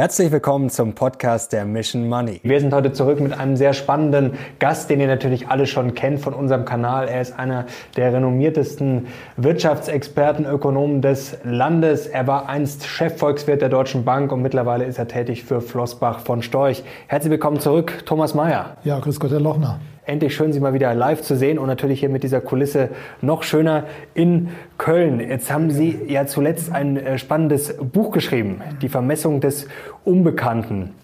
[0.00, 2.40] Herzlich willkommen zum Podcast der Mission Money.
[2.42, 6.20] Wir sind heute zurück mit einem sehr spannenden Gast, den ihr natürlich alle schon kennt
[6.20, 7.06] von unserem Kanal.
[7.06, 7.66] Er ist einer
[7.98, 12.06] der renommiertesten Wirtschaftsexperten, Ökonomen des Landes.
[12.06, 16.40] Er war einst Chefvolkswirt der Deutschen Bank und mittlerweile ist er tätig für Flossbach von
[16.40, 16.82] Storch.
[17.06, 18.78] Herzlich willkommen zurück, Thomas Mayer.
[18.84, 19.80] Ja, grüß Gott, Herr Lochner.
[20.06, 22.88] Endlich schön, Sie mal wieder live zu sehen und natürlich hier mit dieser Kulisse
[23.20, 23.84] noch schöner
[24.14, 24.48] in
[24.78, 25.20] Köln.
[25.20, 29.68] Jetzt haben Sie ja zuletzt ein äh, spannendes Buch geschrieben, Die Vermessung des
[30.04, 30.94] Unbekannten.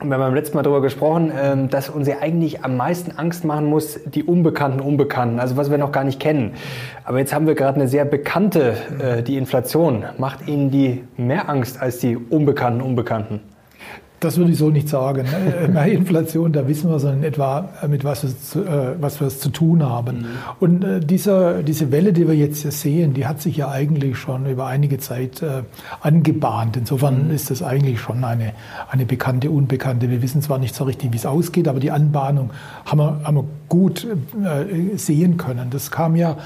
[0.00, 3.18] Und wir haben beim letzten Mal darüber gesprochen, ähm, dass uns ja eigentlich am meisten
[3.18, 6.52] Angst machen muss, die unbekannten Unbekannten, also was wir noch gar nicht kennen.
[7.04, 10.04] Aber jetzt haben wir gerade eine sehr bekannte, äh, die Inflation.
[10.16, 13.40] Macht Ihnen die mehr Angst als die unbekannten Unbekannten?
[14.24, 15.26] Das würde ich so nicht sagen.
[15.74, 19.26] Bei Inflation, da wissen wir so in etwa, mit was wir, zu, äh, was wir
[19.26, 20.20] es zu tun haben.
[20.20, 20.26] Mhm.
[20.60, 24.46] Und äh, dieser, diese Welle, die wir jetzt sehen, die hat sich ja eigentlich schon
[24.46, 25.62] über einige Zeit äh,
[26.00, 26.78] angebahnt.
[26.78, 27.34] Insofern mhm.
[27.34, 28.54] ist das eigentlich schon eine,
[28.90, 30.08] eine bekannte, unbekannte.
[30.08, 32.50] Wir wissen zwar nicht so richtig, wie es ausgeht, aber die Anbahnung
[32.86, 34.06] haben wir, haben wir gut
[34.96, 35.68] sehen können.
[35.70, 36.38] Das kam ja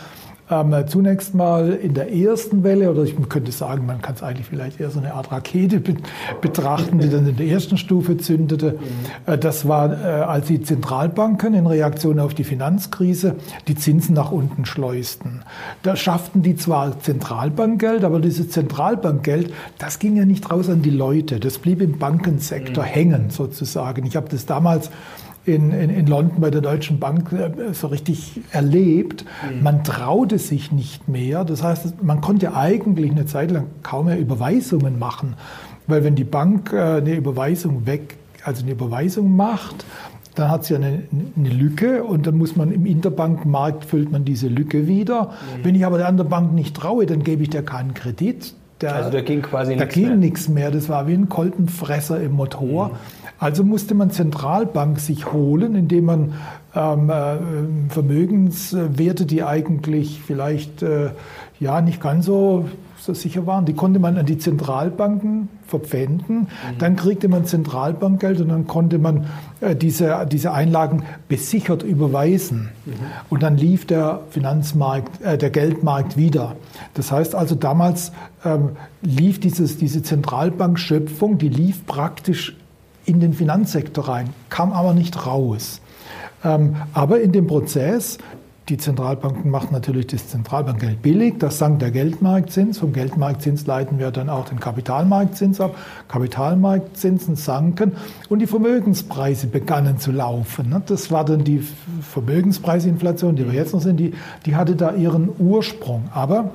[0.51, 4.47] ähm, zunächst mal in der ersten Welle, oder ich könnte sagen, man kann es eigentlich
[4.47, 5.97] vielleicht eher so eine Art Rakete be
[6.41, 8.73] betrachten, die dann in der ersten Stufe zündete.
[8.73, 9.33] Mhm.
[9.33, 14.31] Äh, das war, äh, als die Zentralbanken in Reaktion auf die Finanzkrise die Zinsen nach
[14.31, 15.43] unten schleusten.
[15.83, 20.91] Da schafften die zwar Zentralbankgeld, aber dieses Zentralbankgeld, das ging ja nicht raus an die
[20.91, 21.41] Leute.
[21.41, 22.89] Das blieb im Bankensektor mhm.
[22.89, 24.07] hängen sozusagen.
[24.07, 24.91] Ich habe das damals
[25.49, 29.25] in, in, in London bei der Deutschen Bank äh, so richtig erlebt.
[29.25, 29.63] Mhm.
[29.63, 31.45] Man traute sich nicht mehr.
[31.45, 35.35] Das heißt, man konnte eigentlich eine Zeit lang kaum mehr Überweisungen machen.
[35.87, 39.85] Weil wenn die Bank äh, eine Überweisung weg, also eine Überweisung macht,
[40.35, 41.03] dann hat sie eine,
[41.37, 45.25] eine Lücke und dann muss man im Interbankmarkt füllt man diese Lücke wieder.
[45.25, 45.65] Mhm.
[45.65, 48.55] Wenn ich aber der anderen Bank nicht traue, dann gebe ich der keinen Kredit.
[48.81, 50.05] Der, also da ging quasi nichts mehr.
[50.05, 50.71] Da ging nichts mehr.
[50.71, 52.89] Das war wie ein Kolbenfresser im Motor.
[52.89, 52.93] Mhm.
[53.39, 56.35] Also musste man Zentralbank sich holen, indem man
[56.75, 57.37] ähm, äh,
[57.89, 61.11] Vermögenswerte, die eigentlich vielleicht äh,
[61.61, 66.41] ja nicht ganz so, so sicher waren, die konnte man an die Zentralbanken verpfänden.
[66.41, 66.47] Mhm.
[66.79, 69.27] Dann kriegte man Zentralbankgeld und dann konnte man
[69.61, 72.71] äh, diese, diese Einlagen besichert überweisen.
[72.87, 72.93] Mhm.
[73.29, 76.57] Und dann lief der Finanzmarkt, äh, der Geldmarkt wieder.
[76.95, 78.11] Das heißt also, damals
[78.45, 82.57] ähm, lief dieses, diese Zentralbankschöpfung, die lief praktisch
[83.09, 85.81] in den Finanzsektor rein, kam aber nicht raus.
[86.45, 88.19] Ähm, aber in dem Prozess,
[88.69, 92.79] die Zentralbanken machen natürlich das Zentralbankgeld billig, das sank der Geldmarktzins.
[92.79, 95.75] Vom Geldmarktzins leiten wir dann auch den Kapitalmarktzins ab.
[96.09, 97.93] Kapitalmarktzinsen sanken
[98.29, 100.69] und die Vermögenspreise begannen zu laufen.
[100.69, 100.83] Ne?
[100.85, 101.65] Das war dann die
[102.03, 104.13] Vermögenspreisinflation, die wir jetzt noch sehen, die,
[104.45, 106.11] die hatte da ihren Ursprung.
[106.13, 106.51] Aber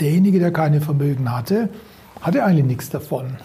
[0.00, 1.68] derjenige, der keine Vermögen hatte,
[2.20, 3.36] hatte eigentlich nichts davon.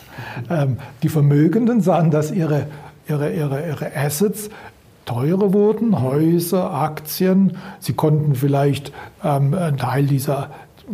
[0.50, 2.68] Ähm, die Vermögenden sahen, dass ihre,
[3.08, 4.50] ihre, ihre, ihre Assets
[5.06, 7.58] teurer wurden, Häuser, Aktien.
[7.80, 10.50] Sie konnten vielleicht ähm, einen Teil dieser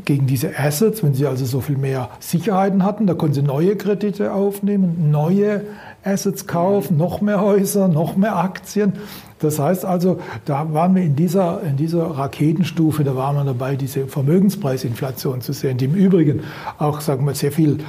[0.06, 3.76] gegen diese Assets, wenn sie also so viel mehr Sicherheiten hatten, da konnten sie neue
[3.76, 5.66] Kredite aufnehmen, neue
[6.04, 8.94] Assets kaufen, noch mehr Häuser, noch mehr Aktien.
[9.40, 13.76] Das heißt also, da waren wir in dieser, in dieser Raketenstufe, da waren wir dabei,
[13.76, 16.42] diese Vermögenspreisinflation zu sehen, die im Übrigen
[16.78, 17.80] auch, sagen wir, sehr viel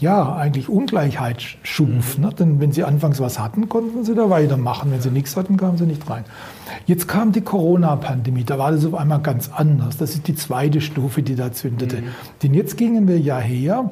[0.00, 2.18] ja, eigentlich Ungleichheit schuf.
[2.18, 2.24] Mhm.
[2.24, 2.30] Ne?
[2.38, 4.92] Denn wenn sie anfangs was hatten, konnten sie da weitermachen.
[4.92, 6.24] Wenn sie nichts hatten, kamen sie nicht rein.
[6.86, 9.96] Jetzt kam die Corona-Pandemie, da war das auf einmal ganz anders.
[9.96, 11.96] Das ist die zweite Stufe, die da zündete.
[11.96, 12.06] Mhm.
[12.42, 13.90] Denn jetzt gingen wir ja her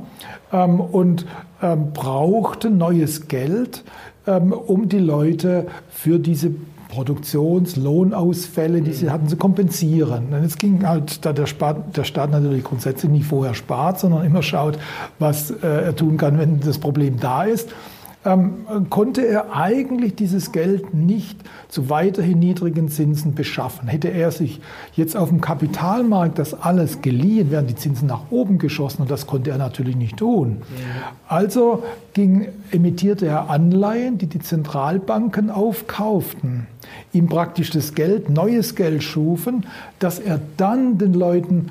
[0.52, 1.26] ähm, und
[1.60, 3.82] ähm, brauchten neues Geld,
[4.26, 6.52] ähm, um die Leute für diese
[6.96, 10.32] Produktionslohnausfälle, die sie hatten, zu kompensieren.
[10.32, 14.24] Und es ging halt, da der, Staat, der Staat natürlich grundsätzlich nicht vorher spart, sondern
[14.24, 14.78] immer schaut,
[15.18, 17.68] was äh, er tun kann, wenn das Problem da ist
[18.26, 21.38] ähm, konnte er eigentlich dieses Geld nicht
[21.68, 23.88] zu weiterhin niedrigen Zinsen beschaffen.
[23.88, 24.60] Hätte er sich
[24.94, 29.26] jetzt auf dem Kapitalmarkt das alles geliehen, wären die Zinsen nach oben geschossen und das
[29.26, 30.62] konnte er natürlich nicht tun.
[31.28, 31.84] Also
[32.14, 36.66] ging, emittierte er Anleihen, die die Zentralbanken aufkauften,
[37.12, 39.66] ihm praktisch das Geld, neues Geld schufen,
[39.98, 41.70] das er dann den Leuten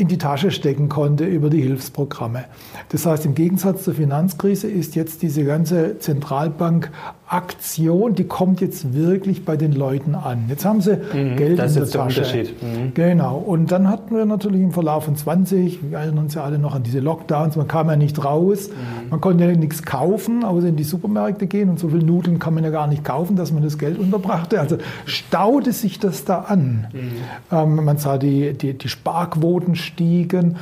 [0.00, 2.44] in die Tasche stecken konnte über die Hilfsprogramme.
[2.88, 6.90] Das heißt, im Gegensatz zur Finanzkrise ist jetzt diese ganze Zentralbank
[7.30, 10.46] Aktion, die kommt jetzt wirklich bei den Leuten an.
[10.48, 12.22] Jetzt haben sie mhm, Geld das in der Tasche.
[12.22, 12.60] Der Unterschied.
[12.60, 12.94] Mhm.
[12.94, 13.36] Genau.
[13.38, 16.74] Und dann hatten wir natürlich im Verlauf von 20, wir erinnern uns ja alle noch
[16.74, 19.10] an diese Lockdowns, man kam ja nicht raus, mhm.
[19.10, 22.52] man konnte ja nichts kaufen, außer in die Supermärkte gehen und so viel Nudeln kann
[22.52, 24.58] man ja gar nicht kaufen, dass man das Geld unterbrachte.
[24.58, 26.88] Also staute sich das da an.
[26.92, 27.10] Mhm.
[27.52, 30.56] Ähm, man sah die, die, die Sparquoten stiegen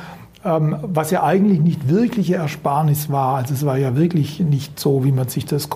[0.45, 3.35] ähm, was ja eigentlich nicht wirkliche Ersparnis war.
[3.35, 5.67] Also es war ja wirklich nicht so, wie man sich das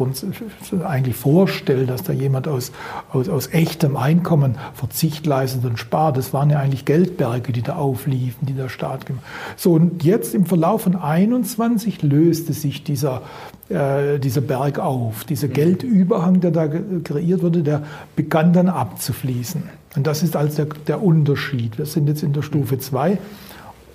[0.85, 2.71] eigentlich vorstellt, dass da jemand aus,
[3.11, 6.15] aus, aus echtem Einkommen Verzicht leistet und spart.
[6.15, 9.25] Das waren ja eigentlich Geldberge, die da aufliefen, die der Staat gemacht
[9.57, 13.21] So, und jetzt im Verlauf von 21 löste sich dieser,
[13.73, 15.23] äh, dieser Berg auf.
[15.23, 15.53] Dieser mhm.
[15.53, 17.83] Geldüberhang, der da kreiert wurde, der
[18.15, 19.63] begann dann abzufließen.
[19.95, 21.77] Und das ist also der, der Unterschied.
[21.77, 23.17] Wir sind jetzt in der Stufe 2.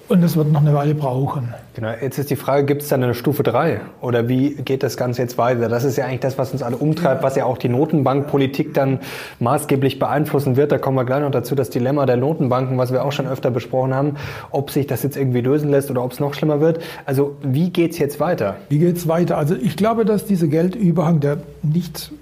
[0.08, 1.52] Und das wird noch eine Weile brauchen.
[1.74, 3.82] Genau, jetzt ist die Frage, gibt es dann eine Stufe 3?
[4.00, 5.68] Oder wie geht das Ganze jetzt weiter?
[5.68, 9.00] Das ist ja eigentlich das, was uns alle umtreibt, was ja auch die Notenbankpolitik dann
[9.38, 10.72] maßgeblich beeinflussen wird.
[10.72, 13.50] Da kommen wir gleich noch dazu, das Dilemma der Notenbanken, was wir auch schon öfter
[13.50, 14.16] besprochen haben,
[14.50, 16.80] ob sich das jetzt irgendwie lösen lässt oder ob es noch schlimmer wird.
[17.04, 18.56] Also wie geht es jetzt weiter?
[18.70, 19.36] Wie geht es weiter?
[19.36, 22.12] Also ich glaube, dass dieser Geldüberhang, der nicht,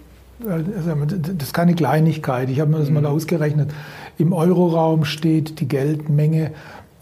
[0.41, 0.59] äh,
[1.37, 2.51] das ist keine Kleinigkeit.
[2.51, 3.07] Ich habe mir das mal mhm.
[3.07, 3.71] ausgerechnet.
[4.19, 6.53] Im Euroraum steht die Geldmenge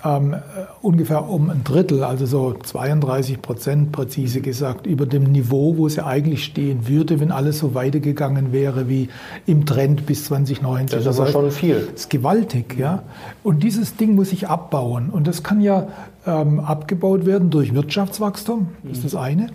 [0.05, 0.37] ähm,
[0.83, 6.05] ungefähr um ein Drittel, also so 32 Prozent präzise gesagt, über dem Niveau, wo sie
[6.05, 9.09] eigentlich stehen würde, wenn alles so weitergegangen wäre wie
[9.47, 10.99] im Trend bis 2019.
[10.99, 11.89] Das ist aber schon viel.
[11.93, 13.03] Das ist gewaltig, ja.
[13.43, 15.09] Und dieses Ding muss sich abbauen.
[15.09, 15.89] Und das kann ja
[16.27, 19.49] ähm, abgebaut werden durch Wirtschaftswachstum, das ist das eine,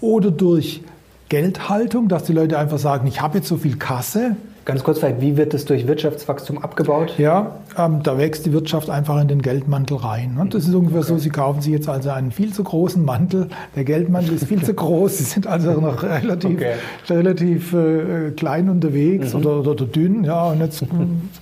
[0.00, 0.82] oder durch
[1.28, 5.20] Geldhaltung, dass die Leute einfach sagen, ich habe jetzt so viel Kasse, Ganz kurz vielleicht,
[5.20, 7.14] wie wird es durch Wirtschaftswachstum abgebaut?
[7.18, 10.34] Ja, ähm, da wächst die Wirtschaft einfach in den Geldmantel rein.
[10.34, 10.48] Ne?
[10.50, 11.08] Das ist ungefähr okay.
[11.08, 13.46] so, Sie kaufen sich jetzt also einen viel zu großen Mantel.
[13.76, 15.18] Der Geldmantel ist viel zu groß.
[15.18, 16.72] Sie sind also noch relativ, okay.
[17.08, 19.40] relativ äh, klein unterwegs mhm.
[19.40, 20.24] oder, oder, dünn.
[20.24, 20.84] Ja, und jetzt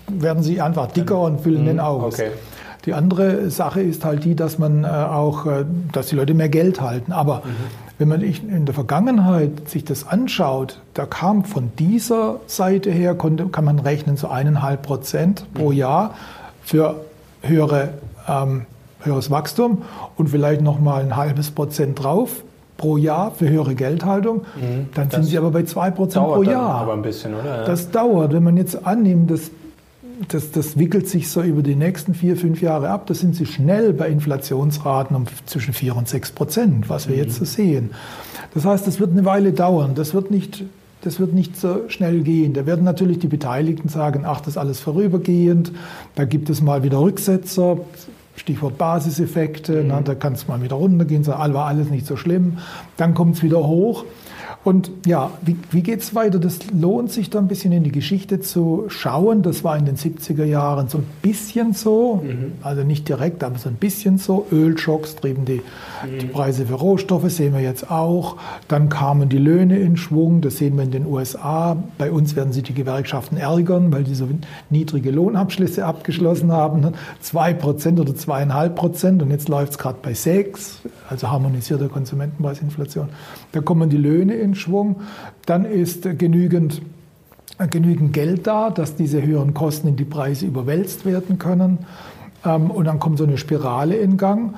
[0.08, 1.66] werden Sie einfach dicker und füllen mhm.
[1.66, 2.12] den aus.
[2.12, 2.28] Okay.
[2.84, 6.50] Die andere Sache ist halt die, dass man äh, auch, äh, dass die Leute mehr
[6.50, 7.12] Geld halten.
[7.12, 12.90] Aber mhm wenn man in der Vergangenheit sich das anschaut, da kam von dieser Seite
[12.90, 15.76] her, konnte, kann man rechnen, so eineinhalb Prozent pro mhm.
[15.76, 16.14] Jahr
[16.62, 17.04] für
[17.42, 17.90] höhere,
[18.28, 18.66] ähm,
[19.00, 19.82] höheres Wachstum
[20.16, 22.42] und vielleicht nochmal ein halbes Prozent drauf
[22.76, 24.42] pro Jahr für höhere Geldhaltung.
[24.56, 24.88] Mhm.
[24.94, 26.74] Dann sind sie aber bei zwei Prozent pro Jahr.
[26.74, 27.64] aber ein bisschen, oder?
[27.64, 28.32] Das dauert.
[28.32, 29.50] Wenn man jetzt annimmt, dass
[30.28, 33.06] das, das wickelt sich so über die nächsten vier, fünf Jahre ab.
[33.06, 37.22] Da sind sie schnell bei Inflationsraten um zwischen vier und sechs Prozent, was wir mhm.
[37.22, 37.90] jetzt so sehen.
[38.54, 39.94] Das heißt, das wird eine Weile dauern.
[39.94, 40.64] Das wird nicht
[41.04, 42.54] das wird nicht so schnell gehen.
[42.54, 45.70] Da werden natürlich die Beteiligten sagen, ach, das ist alles vorübergehend,
[46.14, 47.78] da gibt es mal wieder Rücksetzer,
[48.36, 49.88] Stichwort Basiseffekte, mhm.
[49.88, 52.58] na, da kann es mal wieder runtergehen, so, war alles nicht so schlimm,
[52.96, 54.04] dann kommt es wieder hoch.
[54.64, 56.38] Und ja, wie, wie geht es weiter?
[56.38, 59.42] Das lohnt sich da ein bisschen in die Geschichte zu schauen.
[59.42, 62.52] Das war in den 70er Jahren so ein bisschen so, mhm.
[62.62, 64.46] also nicht direkt, aber so ein bisschen so.
[64.50, 66.18] Ölschocks trieben die, mhm.
[66.18, 68.38] die Preise für Rohstoffe, sehen wir jetzt auch.
[68.66, 71.76] Dann kamen die Löhne in Schwung, das sehen wir in den USA.
[71.98, 74.26] Bei uns werden sich die Gewerkschaften ärgern, weil die so
[74.70, 76.94] niedrige Lohnabschlüsse abgeschlossen haben.
[77.22, 83.08] 2% oder 2,5% und jetzt läuft es gerade bei 6, also harmonisierte Konsumentenpreisinflation.
[83.52, 85.02] Da kommen die Löhne in Schwung.
[85.46, 86.82] Dann ist genügend,
[87.70, 91.78] genügend Geld da, dass diese höheren Kosten in die Preise überwälzt werden können.
[92.44, 94.54] Ähm, und dann kommt so eine Spirale in Gang.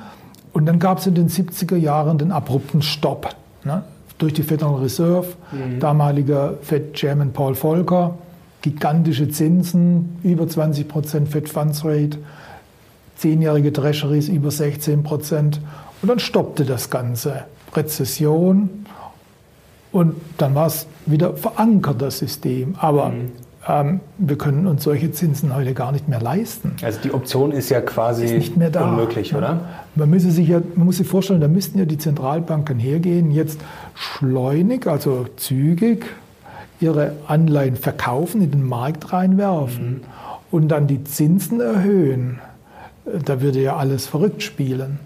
[0.53, 3.37] Und dann gab es in den 70er Jahren den abrupten Stopp.
[3.65, 3.83] Ne?
[4.19, 5.81] Durch die Federal Reserve, mhm.
[5.81, 8.17] damaliger Fed-Chairman Paul Volcker,
[8.63, 12.19] gigantische Zinsen, über 20 Prozent Fed Funds Rate,
[13.17, 15.61] zehnjährige Treasuries über 16 Prozent.
[16.03, 17.45] Und dann stoppte das Ganze.
[17.77, 18.87] Rezession
[19.93, 22.75] und dann war es wieder verankert, das System.
[22.79, 23.33] Aber mhm.
[23.69, 26.77] ähm, wir können uns solche Zinsen heute gar nicht mehr leisten.
[26.83, 28.89] Also die Option ist ja quasi ist nicht mehr da.
[28.89, 29.61] unmöglich, oder?
[29.95, 33.61] Man, müsse sich ja, man muss sich vorstellen, da müssten ja die Zentralbanken hergehen, jetzt
[33.95, 36.05] schleunig, also zügig,
[36.81, 40.01] ihre Anleihen verkaufen, in den Markt reinwerfen mhm.
[40.51, 42.41] und dann die Zinsen erhöhen.
[43.25, 44.99] Da würde ja alles verrückt spielen.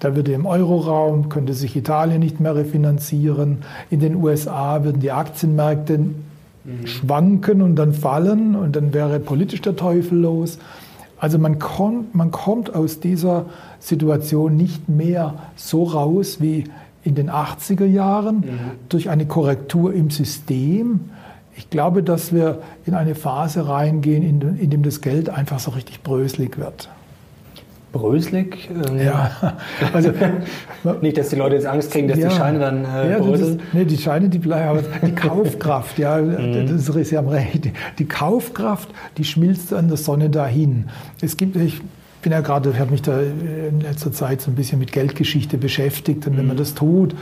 [0.00, 3.58] Da würde im Euroraum, könnte sich Italien nicht mehr refinanzieren.
[3.90, 6.86] In den USA würden die Aktienmärkte mhm.
[6.86, 10.58] schwanken und dann fallen und dann wäre politisch der Teufel los.
[11.18, 13.46] Also man, kommt, man kommt aus dieser
[13.78, 16.64] Situation nicht mehr so raus wie
[17.02, 18.58] in den 80er Jahren mhm.
[18.88, 21.00] durch eine Korrektur im System.
[21.56, 25.70] Ich glaube, dass wir in eine Phase reingehen, in, in dem das Geld einfach so
[25.70, 26.88] richtig bröselig wird
[27.94, 28.68] bröselig.
[28.70, 29.30] Ähm, ja,
[29.92, 30.12] also
[31.00, 33.58] nicht, dass die Leute jetzt Angst kriegen, dass ja, die Scheine dann äh, ja, bröseln.
[33.58, 36.66] Das, nee, die Scheine, die bleiben, aber die Kaufkraft, ja, mhm.
[36.68, 37.70] das ist ja am Recht.
[37.98, 40.86] Die Kaufkraft, die schmilzt an der Sonne dahin.
[41.22, 41.80] Es gibt, ich
[42.20, 45.56] bin ja gerade, ich habe mich da in letzter Zeit so ein bisschen mit Geldgeschichte
[45.56, 46.60] beschäftigt und wenn man mhm.
[46.60, 47.14] das tut,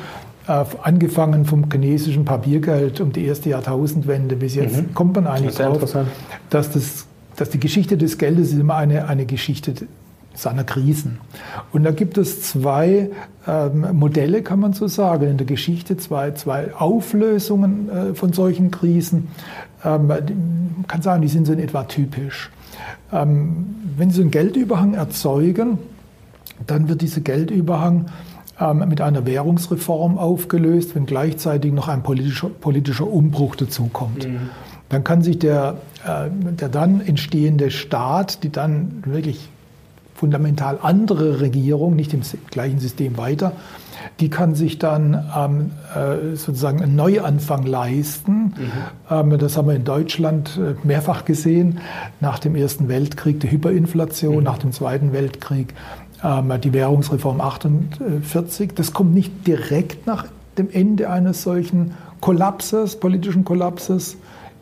[0.48, 4.94] äh, angefangen vom chinesischen Papiergeld um die erste Jahrtausendwende bis jetzt, mhm.
[4.94, 5.96] kommt man eigentlich das drauf,
[6.50, 9.74] dass, das, dass die Geschichte des Geldes ist immer eine, eine Geschichte
[10.34, 11.18] seiner Krisen.
[11.72, 13.10] Und da gibt es zwei
[13.46, 18.70] ähm, Modelle, kann man so sagen, in der Geschichte, zwei, zwei Auflösungen äh, von solchen
[18.70, 19.28] Krisen.
[19.84, 22.50] Ähm, man kann sagen, die sind so in etwa typisch.
[23.12, 25.78] Ähm, wenn Sie einen Geldüberhang erzeugen,
[26.66, 28.06] dann wird dieser Geldüberhang
[28.58, 34.26] ähm, mit einer Währungsreform aufgelöst, wenn gleichzeitig noch ein politischer, politischer Umbruch dazukommt.
[34.26, 34.50] Mhm.
[34.88, 39.48] Dann kann sich der, äh, der dann entstehende Staat, die dann wirklich
[40.22, 43.54] fundamental andere Regierung, nicht im gleichen System weiter,
[44.20, 48.32] die kann sich dann ähm, äh, sozusagen einen Neuanfang leisten.
[48.32, 48.54] Mhm.
[49.10, 51.80] Ähm, das haben wir in Deutschland äh, mehrfach gesehen.
[52.20, 54.44] Nach dem Ersten Weltkrieg die Hyperinflation, mhm.
[54.44, 55.74] nach dem Zweiten Weltkrieg
[56.22, 58.74] ähm, die Währungsreform 48.
[58.76, 60.26] Das kommt nicht direkt nach
[60.56, 64.18] dem Ende eines solchen Kollapses, politischen Kollapses.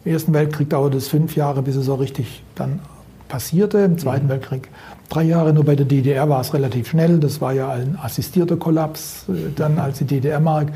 [0.07, 2.81] Im Ersten Weltkrieg dauerte es fünf Jahre, bis es so richtig dann
[3.31, 3.79] passierte.
[3.79, 4.31] Im Zweiten mhm.
[4.31, 4.69] Weltkrieg
[5.09, 5.55] drei Jahre.
[5.55, 7.19] Nur bei der DDR war es relativ schnell.
[7.19, 10.73] Das war ja ein assistierter Kollaps, äh, dann als die DDR-Mark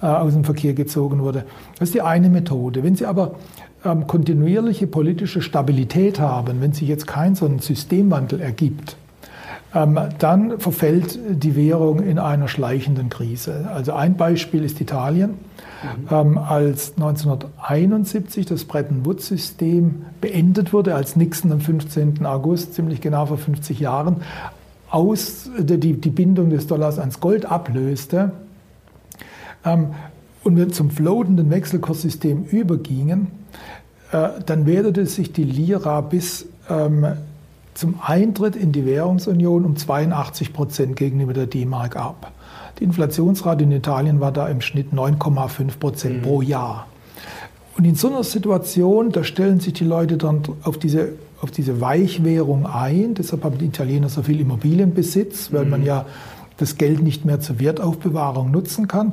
[0.00, 1.44] äh, aus dem Verkehr gezogen wurde.
[1.78, 2.82] Das ist die eine Methode.
[2.82, 3.32] Wenn Sie aber
[3.84, 8.96] ähm, kontinuierliche politische Stabilität haben, wenn sich jetzt kein so ein Systemwandel ergibt,
[9.72, 13.68] dann verfällt die Währung in einer schleichenden Krise.
[13.72, 15.34] Also ein Beispiel ist Italien.
[15.82, 16.08] Mhm.
[16.10, 22.24] Ähm, als 1971 das Bretton Woods-System beendet wurde, als Nixon am 15.
[22.26, 24.16] August, ziemlich genau vor 50 Jahren,
[24.90, 28.32] aus, die, die Bindung des Dollars ans Gold ablöste
[29.64, 29.88] ähm,
[30.44, 33.28] und wir zum floatenden Wechselkurssystem übergingen,
[34.12, 37.06] äh, dann wertete sich die Lira bis ähm,
[37.78, 42.32] zum Eintritt in die Währungsunion um 82 Prozent gegenüber der D-Mark ab.
[42.80, 46.22] Die Inflationsrate in Italien war da im Schnitt 9,5 Prozent mhm.
[46.22, 46.88] pro Jahr.
[47.76, 51.80] Und in so einer Situation, da stellen sich die Leute dann auf diese, auf diese
[51.80, 53.14] Weichwährung ein.
[53.14, 55.70] Deshalb haben die Italiener so viel Immobilienbesitz, weil mhm.
[55.70, 56.04] man ja
[56.58, 59.12] das Geld nicht mehr zur Wertaufbewahrung nutzen kann.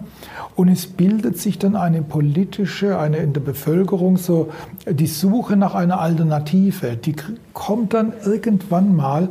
[0.56, 4.50] Und es bildet sich dann eine politische, eine in der Bevölkerung so
[4.90, 6.98] die Suche nach einer Alternative.
[6.98, 7.16] Die
[7.54, 9.30] kommt dann irgendwann mal,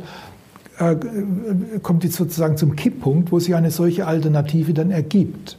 [0.79, 0.95] äh,
[1.83, 5.57] kommt die sozusagen zum Kipppunkt, wo sich eine solche Alternative dann ergibt.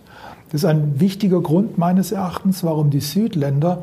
[0.51, 3.83] Das ist ein wichtiger Grund meines Erachtens, warum die Südländer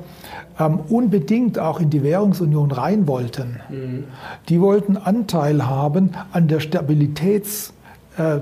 [0.60, 3.60] ähm, unbedingt auch in die Währungsunion rein wollten.
[3.70, 4.06] Mhm.
[4.50, 7.74] Die wollten Anteil haben an der Stabilitäts-
[8.18, 8.39] äh,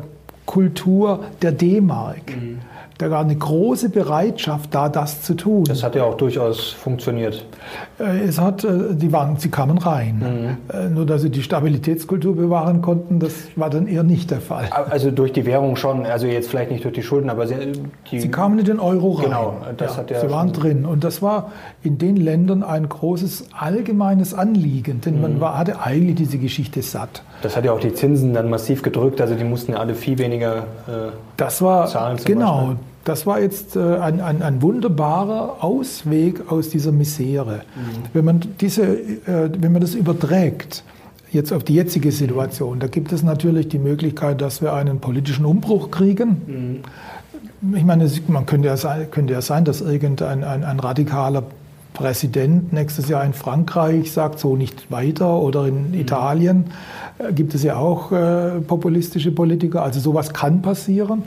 [0.51, 2.35] Kultur der D-Mark.
[2.35, 2.59] Mhm.
[2.97, 5.63] Da war eine große Bereitschaft da, das zu tun.
[5.63, 7.45] Das hat ja auch durchaus funktioniert.
[7.99, 10.57] Äh, es hat, äh, die waren, sie kamen rein.
[10.69, 10.75] Mhm.
[10.77, 14.69] Äh, nur, dass sie die Stabilitätskultur bewahren konnten, das war dann eher nicht der Fall.
[14.71, 17.55] Also durch die Währung schon, also jetzt vielleicht nicht durch die Schulden, aber sie,
[18.11, 19.25] sie kamen in den Euro rein.
[19.27, 20.85] Genau, das ja, hat ja Sie waren drin.
[20.85, 25.21] Und das war in den Ländern ein großes allgemeines Anliegen, denn mhm.
[25.21, 27.23] man war, hatte eigentlich diese Geschichte satt.
[27.41, 30.17] Das hat ja auch die Zinsen dann massiv gedrückt, also die mussten ja alle viel
[30.17, 30.57] weniger
[30.87, 32.17] äh, das war, zahlen.
[32.23, 32.77] genau, Beispiel.
[33.05, 37.61] das war jetzt äh, ein, ein, ein, wunderbarer Ausweg aus dieser Misere.
[37.75, 38.03] Mhm.
[38.13, 40.83] Wenn, man diese, äh, wenn man das überträgt,
[41.31, 45.45] jetzt auf die jetzige Situation, da gibt es natürlich die Möglichkeit, dass wir einen politischen
[45.45, 46.83] Umbruch kriegen.
[47.63, 47.75] Mhm.
[47.75, 51.43] Ich meine, man könnte ja, sein, könnte ja sein, dass irgendein ein, ein radikaler
[51.93, 55.93] Präsident nächstes Jahr in Frankreich sagt, so nicht weiter oder in mhm.
[55.93, 56.65] Italien
[57.17, 59.83] äh, gibt es ja auch äh, populistische Politiker.
[59.83, 61.23] Also sowas kann passieren.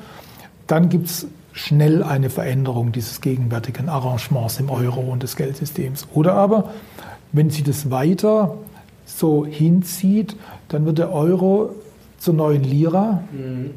[0.66, 6.08] Dann gibt es schnell eine Veränderung dieses gegenwärtigen Arrangements im Euro und des Geldsystems.
[6.12, 6.70] Oder aber,
[7.32, 8.56] wenn sich das weiter
[9.04, 10.36] so hinzieht,
[10.68, 11.74] dann wird der Euro
[12.18, 13.22] zur neuen Lira.
[13.32, 13.70] Mhm.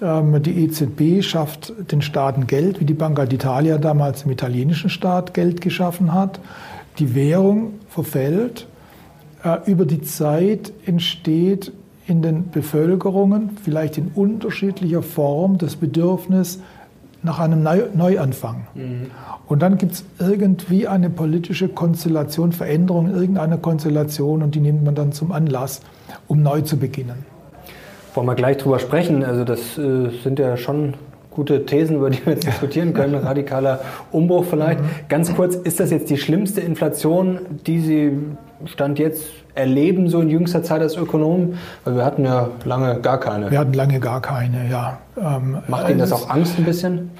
[0.00, 5.34] Ähm, die EZB schafft den Staaten Geld, wie die Banca d'Italia damals im italienischen Staat
[5.34, 6.40] Geld geschaffen hat.
[6.98, 8.66] Die Währung verfällt.
[9.44, 11.72] Äh, über die Zeit entsteht
[12.06, 16.60] in den Bevölkerungen, vielleicht in unterschiedlicher Form, das Bedürfnis
[17.22, 18.66] nach einem Neuanfang.
[18.74, 19.10] Mhm.
[19.46, 24.94] Und dann gibt es irgendwie eine politische Konstellation, Veränderung irgendeiner Konstellation und die nimmt man
[24.94, 25.80] dann zum Anlass,
[26.28, 27.26] um neu zu beginnen.
[28.18, 29.22] Wollen wir gleich drüber sprechen.
[29.22, 30.94] Also das äh, sind ja schon
[31.30, 33.14] gute Thesen, über die wir jetzt diskutieren können.
[33.24, 33.78] Radikaler
[34.10, 34.80] Umbruch vielleicht.
[34.80, 34.88] Mhm.
[35.08, 38.18] Ganz kurz, ist das jetzt die schlimmste Inflation, die Sie
[38.64, 39.22] Stand jetzt
[39.58, 41.54] erleben, so in jüngster Zeit als Ökonom?
[41.84, 43.50] Weil wir hatten ja lange gar keine.
[43.50, 44.98] Wir hatten lange gar keine, ja.
[45.16, 47.10] Ähm, Macht Ihnen das auch Angst ein bisschen?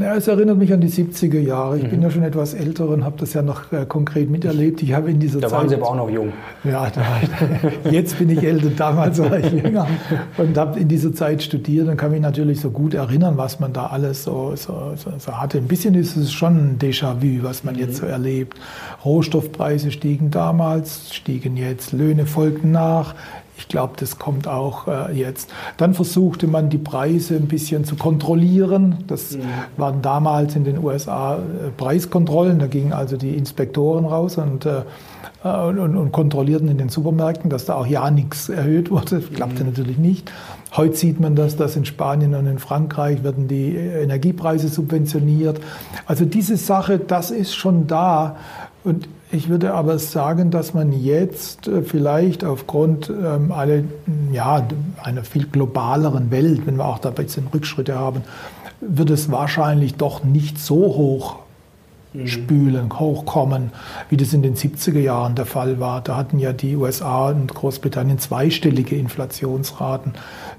[0.00, 1.78] Ja, es erinnert mich an die 70er Jahre.
[1.78, 1.90] Ich mhm.
[1.90, 4.82] bin ja schon etwas älter und habe das ja noch äh, konkret miterlebt.
[4.82, 5.52] Ich habe in dieser da Zeit.
[5.52, 6.32] Da waren Sie aber auch noch jung.
[6.64, 7.02] Ja, da,
[7.90, 9.86] jetzt bin ich älter, damals war ich jünger
[10.36, 13.72] und habe in dieser Zeit studiert und kann mich natürlich so gut erinnern, was man
[13.72, 15.58] da alles so, so, so, so hatte.
[15.58, 17.80] Ein bisschen ist es schon ein Déjà-vu, was man mhm.
[17.80, 18.58] jetzt so erlebt.
[19.04, 23.14] Rohstoffpreise stiegen damals, stiegen jetzt, Löhne folgten nach.
[23.58, 25.50] Ich glaube, das kommt auch äh, jetzt.
[25.78, 28.98] Dann versuchte man die Preise ein bisschen zu kontrollieren.
[29.08, 29.42] Das mhm.
[29.76, 32.60] waren damals in den USA äh, Preiskontrollen.
[32.60, 34.82] Da gingen also die Inspektoren raus und, äh,
[35.42, 39.20] und, und, kontrollierten in den Supermärkten, dass da auch ja nichts erhöht wurde.
[39.20, 39.70] Das klappte mhm.
[39.70, 40.30] natürlich nicht.
[40.76, 45.60] Heute sieht man das, dass in Spanien und in Frankreich werden die Energiepreise subventioniert.
[46.06, 48.36] Also diese Sache, das ist schon da.
[48.84, 53.84] Und ich würde aber sagen, dass man jetzt äh, vielleicht aufgrund ähm, alle,
[54.32, 54.66] ja,
[55.02, 58.22] einer viel globaleren Welt, wenn wir auch da ein bisschen Rückschritte haben,
[58.80, 61.36] wird es wahrscheinlich doch nicht so hoch
[62.14, 62.26] mhm.
[62.26, 63.70] spülen, hochkommen,
[64.08, 66.00] wie das in den 70er Jahren der Fall war.
[66.00, 70.12] Da hatten ja die USA und Großbritannien zweistellige Inflationsraten.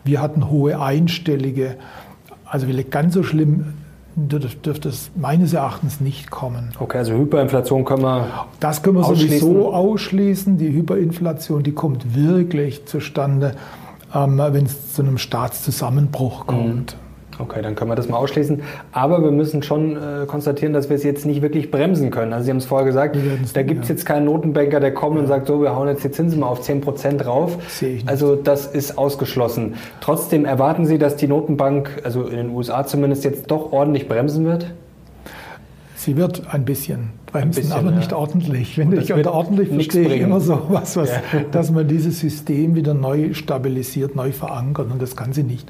[0.04, 1.76] Wir hatten hohe einstellige.
[2.46, 3.74] Also ganz so schlimm
[4.28, 6.72] dürfte es meines Erachtens nicht kommen.
[6.80, 8.48] Okay, also Hyperinflation können wir.
[8.60, 9.40] Das können wir ausschließen.
[9.40, 10.58] sowieso ausschließen.
[10.58, 13.56] Die Hyperinflation, die kommt wirklich zustande,
[14.14, 16.96] ähm, wenn es zu einem Staatszusammenbruch kommt.
[16.96, 17.09] Mhm.
[17.40, 18.62] Okay, dann können wir das mal ausschließen.
[18.92, 22.34] Aber wir müssen schon äh, konstatieren, dass wir es jetzt nicht wirklich bremsen können.
[22.34, 23.16] Also Sie haben es vorher gesagt,
[23.54, 23.96] da gibt es ja.
[23.96, 25.22] jetzt keinen Notenbanker, der kommt ja.
[25.22, 27.58] und sagt, so, wir hauen jetzt die Zinsen mal auf 10 Prozent drauf.
[27.70, 28.10] Sehe ich nicht.
[28.10, 29.76] Also das ist ausgeschlossen.
[30.02, 34.46] Trotzdem erwarten Sie, dass die Notenbank, also in den USA zumindest, jetzt doch ordentlich bremsen
[34.46, 34.74] wird?
[35.96, 38.78] Sie wird ein bisschen bremsen, bisschen, aber nicht ordentlich.
[38.78, 41.22] Wenn ich unter ordentlich verstehe ich immer so was, was ja.
[41.52, 45.68] dass man dieses System wieder neu stabilisiert, neu verankert und das kann sie nicht.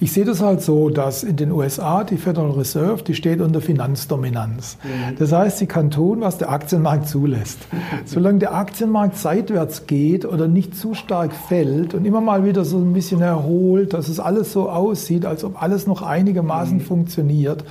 [0.00, 3.60] Ich sehe das halt so, dass in den USA die Federal Reserve, die steht unter
[3.60, 4.76] Finanzdominanz.
[4.82, 5.16] Mhm.
[5.18, 7.58] Das heißt, sie kann tun, was der Aktienmarkt zulässt.
[8.04, 12.78] Solange der Aktienmarkt seitwärts geht oder nicht zu stark fällt und immer mal wieder so
[12.78, 16.82] ein bisschen erholt, dass es alles so aussieht, als ob alles noch einigermaßen mhm.
[16.82, 17.64] funktioniert,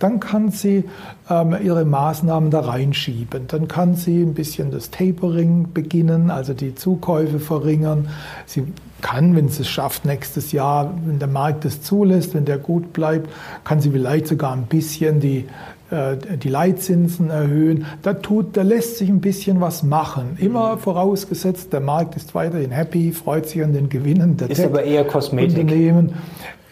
[0.00, 0.84] dann kann sie
[1.28, 3.46] ähm, ihre Maßnahmen da reinschieben.
[3.46, 8.08] Dann kann sie ein bisschen das Tapering beginnen, also die Zukäufe verringern.
[8.46, 8.64] Sie
[9.00, 12.92] kann, wenn sie es schafft, nächstes Jahr, wenn der Markt es zulässt, wenn der gut
[12.92, 13.28] bleibt,
[13.64, 15.46] kann sie vielleicht sogar ein bisschen die,
[15.90, 17.86] äh, die Leitzinsen erhöhen.
[18.02, 20.36] Da, tut, da lässt sich ein bisschen was machen.
[20.38, 24.84] Immer vorausgesetzt, der Markt ist weiterhin happy, freut sich an den Gewinnen der ist aber
[24.84, 25.58] eher Kosmetik.
[25.58, 26.14] Unternehmen.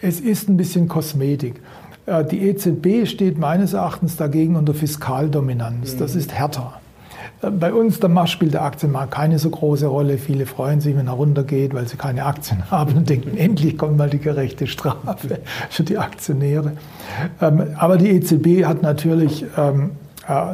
[0.01, 1.55] Es ist ein bisschen Kosmetik.
[2.05, 5.97] Äh, die EZB steht meines Erachtens dagegen unter Fiskaldominanz.
[5.97, 6.19] Das mhm.
[6.19, 6.78] ist härter.
[7.41, 10.17] Bei uns der spielt der Aktienmarkt keine so große Rolle.
[10.17, 13.97] Viele freuen sich, wenn er runtergeht, weil sie keine Aktien haben und denken, endlich kommt
[13.97, 16.73] mal die gerechte Strafe für die Aktionäre.
[17.41, 19.91] Ähm, aber die EZB hat natürlich ähm,
[20.27, 20.53] äh,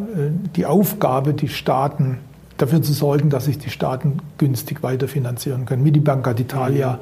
[0.56, 2.20] die Aufgabe, die Staaten
[2.58, 7.00] dafür zu sorgen, dass sich die Staaten günstig weiterfinanzieren können, wie die Banca d'Italia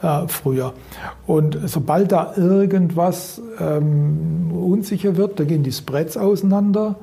[0.00, 0.72] äh, früher.
[1.26, 6.94] Und sobald da irgendwas ähm, unsicher wird, da gehen die Spreads auseinander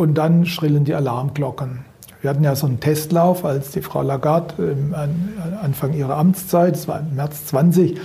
[0.00, 1.84] und dann schrillen die Alarmglocken.
[2.22, 4.76] Wir hatten ja so einen Testlauf, als die Frau Lagarde
[5.62, 7.98] Anfang ihrer Amtszeit, das war im März 20,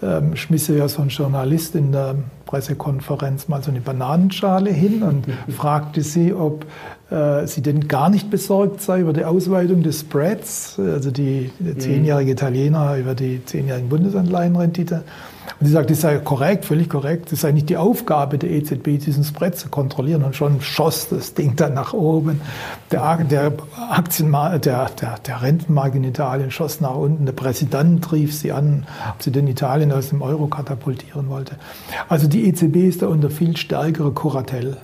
[0.00, 2.14] ähm, schmiss ja so ein Journalist in der
[2.46, 6.64] Pressekonferenz mal so eine Bananenschale hin und fragte sie, ob
[7.10, 11.78] äh, sie denn gar nicht besorgt sei über die Ausweitung des Spreads, also die mhm.
[11.78, 15.02] zehnjährige Italiener über die zehnjährigen Bundesanleihenrendite.
[15.60, 17.32] Und sie sagt, das sei korrekt, völlig korrekt.
[17.32, 20.22] Das sei nicht die Aufgabe der EZB, diesen Spread zu kontrollieren.
[20.22, 22.40] Und schon schoss das Ding dann nach oben.
[22.90, 23.52] Der, der
[23.90, 27.26] Aktienmarkt, der, der, der Rentenmarkt in Italien schoss nach unten.
[27.26, 31.56] Der Präsident rief sie an, ob sie denn Italien aus dem Euro katapultieren wollte.
[32.08, 34.76] Also die EZB ist da unter viel stärkerer Kuratell.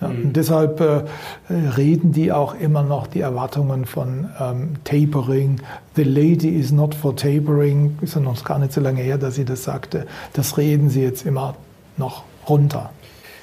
[0.00, 0.24] Ja, mhm.
[0.26, 1.02] Und deshalb äh,
[1.48, 5.60] reden die auch immer noch die Erwartungen von ähm, Tapering.
[5.96, 7.98] The lady is not for tapering.
[8.00, 10.06] Ist ja noch gar nicht so lange her, dass sie das sagte.
[10.32, 11.54] Das reden sie jetzt immer
[11.96, 12.90] noch runter.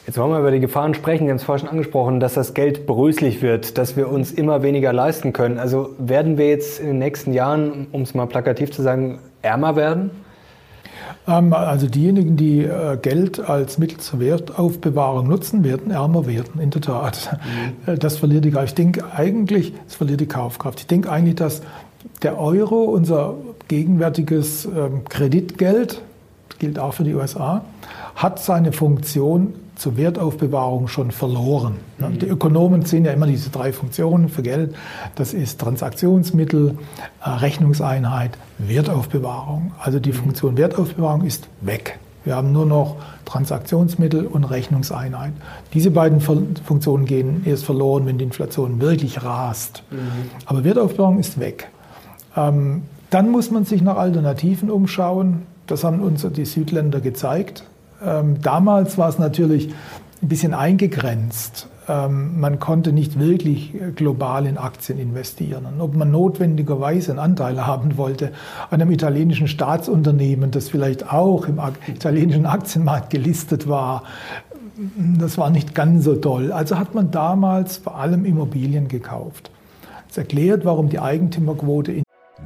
[0.07, 1.25] Jetzt wollen wir über die Gefahren sprechen.
[1.25, 4.63] Wir haben es vorhin schon angesprochen, dass das Geld bröselig wird, dass wir uns immer
[4.63, 5.59] weniger leisten können.
[5.59, 9.75] Also werden wir jetzt in den nächsten Jahren, um es mal plakativ zu sagen, ärmer
[9.75, 10.11] werden?
[11.27, 16.69] Ähm, also diejenigen, die äh, Geld als Mittel zur Wertaufbewahrung nutzen, werden ärmer werden, in
[16.69, 17.37] der Tat.
[17.85, 17.93] Mhm.
[17.93, 18.69] Äh, das verliert die Kraft.
[18.69, 20.79] Ich denke eigentlich, es verliert die Kaufkraft.
[20.79, 21.61] Ich denke eigentlich, dass
[22.21, 23.35] der Euro, unser
[23.67, 26.01] gegenwärtiges ähm, Kreditgeld,
[26.59, 27.65] gilt auch für die USA,
[28.15, 31.75] hat seine Funktion zur Wertaufbewahrung schon verloren.
[31.97, 32.19] Mhm.
[32.19, 34.75] Die Ökonomen sehen ja immer diese drei Funktionen für Geld.
[35.15, 36.77] Das ist Transaktionsmittel,
[37.23, 39.71] äh, Rechnungseinheit, Wertaufbewahrung.
[39.79, 40.15] Also die mhm.
[40.15, 41.99] Funktion Wertaufbewahrung ist weg.
[42.25, 45.31] Wir haben nur noch Transaktionsmittel und Rechnungseinheit.
[45.73, 49.83] Diese beiden Funktionen gehen erst verloren, wenn die Inflation wirklich rast.
[49.91, 49.97] Mhm.
[50.45, 51.69] Aber Wertaufbewahrung ist weg.
[52.35, 55.43] Ähm, dann muss man sich nach Alternativen umschauen.
[55.67, 57.63] Das haben uns die Südländer gezeigt.
[58.03, 59.69] Ähm, damals war es natürlich
[60.21, 61.67] ein bisschen eingegrenzt.
[61.89, 65.65] ähm, man konnte nicht wirklich global in Aktien investieren.
[65.65, 68.31] Und ob man notwendigerweise einen Anteil haben wollte
[68.69, 74.03] an einem italienischen Staatsunternehmen, das vielleicht auch im italienischen Aktienmarkt gelistet war,
[75.17, 76.51] das war nicht ganz so toll.
[76.51, 79.49] Also hat man damals vor allem Immobilien gekauft.
[80.07, 82.03] Das erklärt, warum die Eigentümerquote in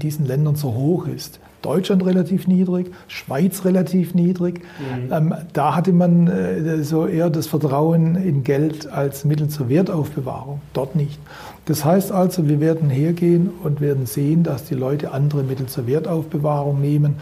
[0.00, 1.40] Diesen Ländern so hoch ist.
[1.60, 4.60] Deutschland relativ niedrig, Schweiz relativ niedrig.
[4.78, 5.12] Mhm.
[5.12, 10.60] Ähm, da hatte man äh, so eher das Vertrauen in Geld als Mittel zur Wertaufbewahrung,
[10.72, 11.18] dort nicht.
[11.64, 15.88] Das heißt also, wir werden hergehen und werden sehen, dass die Leute andere Mittel zur
[15.88, 17.16] Wertaufbewahrung nehmen.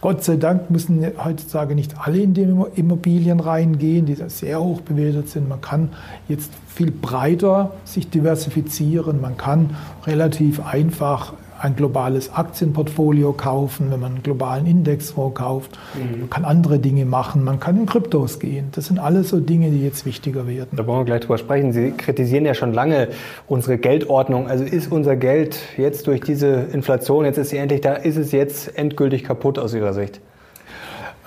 [0.00, 2.42] Gott sei Dank müssen heutzutage nicht alle in die
[2.74, 5.48] Immobilien reingehen, die sehr hoch bewertet sind.
[5.48, 5.90] Man kann
[6.28, 9.20] jetzt viel breiter sich diversifizieren.
[9.20, 15.78] Man kann relativ einfach ein globales Aktienportfolio kaufen, wenn man einen globalen Indexfonds kauft.
[15.94, 16.20] Mhm.
[16.20, 18.68] Man kann andere Dinge machen, man kann in Kryptos gehen.
[18.72, 20.76] Das sind alles so Dinge, die jetzt wichtiger werden.
[20.76, 21.72] Da wollen wir gleich drüber sprechen.
[21.72, 23.08] Sie kritisieren ja schon lange
[23.46, 24.48] unsere Geldordnung.
[24.48, 28.32] Also ist unser Geld jetzt durch diese Inflation, jetzt ist sie endlich da, ist es
[28.32, 30.20] jetzt endgültig kaputt aus Ihrer Sicht?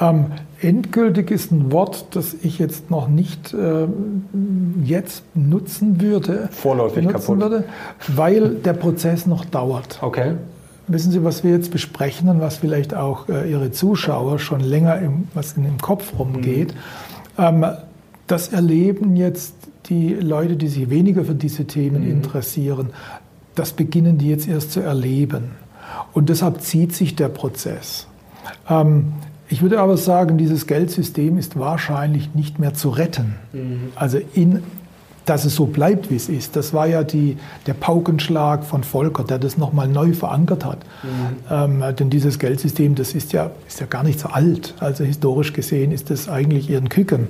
[0.01, 0.27] Ähm,
[0.61, 3.87] endgültig ist ein Wort, das ich jetzt noch nicht äh,
[4.83, 6.47] jetzt nutzen würde.
[6.51, 7.39] Vorläufig nutzen kaputt.
[7.39, 7.63] Würde,
[8.07, 9.99] weil der Prozess noch dauert.
[10.01, 10.35] Okay.
[10.87, 14.99] Wissen Sie, was wir jetzt besprechen und was vielleicht auch äh, Ihre Zuschauer schon länger
[14.99, 16.73] im, was in dem Kopf rumgeht,
[17.37, 17.43] mhm.
[17.43, 17.65] ähm,
[18.27, 19.53] das erleben jetzt
[19.87, 22.11] die Leute, die sich weniger für diese Themen mhm.
[22.11, 22.89] interessieren.
[23.55, 25.51] Das beginnen die jetzt erst zu erleben.
[26.13, 28.07] Und deshalb zieht sich der Prozess.
[28.69, 29.13] Ähm,
[29.49, 33.35] ich würde aber sagen, dieses Geldsystem ist wahrscheinlich nicht mehr zu retten.
[33.51, 33.91] Mhm.
[33.95, 34.61] Also in,
[35.25, 36.55] dass es so bleibt, wie es ist.
[36.55, 40.79] Das war ja die, der Paukenschlag von Volker, der das nochmal neu verankert hat.
[41.03, 41.81] Mhm.
[41.81, 44.75] Ähm, denn dieses Geldsystem, das ist ja, ist ja gar nicht so alt.
[44.79, 47.27] Also historisch gesehen ist das eigentlich eher ein Küken.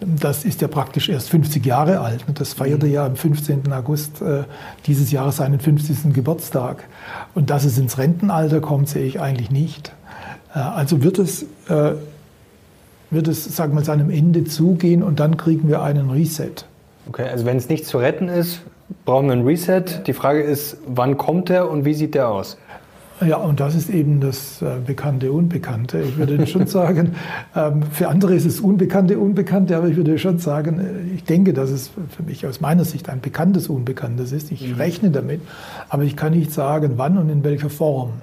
[0.00, 2.24] Das ist ja praktisch erst 50 Jahre alt.
[2.34, 2.92] Das feierte mhm.
[2.92, 3.72] ja am 15.
[3.72, 4.44] August äh,
[4.86, 6.12] dieses Jahres seinen 50.
[6.12, 6.84] Geburtstag.
[7.34, 9.92] Und dass es ins Rentenalter kommt, sehe ich eigentlich nicht.
[10.56, 11.92] Äh, also wird es, äh,
[13.10, 16.64] wird es sagen wir, seinem Ende zugehen und dann kriegen wir einen Reset.
[17.08, 18.62] Okay, also wenn es nicht zu retten ist,
[19.04, 19.84] brauchen wir einen Reset.
[20.06, 22.56] Die Frage ist, wann kommt der und wie sieht der aus?
[23.24, 26.00] Ja, und das ist eben das äh, bekannte Unbekannte.
[26.00, 27.14] Ich würde schon sagen,
[27.54, 31.70] ähm, für andere ist es Unbekannte Unbekannte, aber ich würde schon sagen, ich denke, dass
[31.70, 34.52] es für mich aus meiner Sicht ein bekanntes Unbekanntes ist.
[34.52, 34.74] Ich mhm.
[34.74, 35.40] rechne damit,
[35.88, 38.20] aber ich kann nicht sagen, wann und in welcher Form.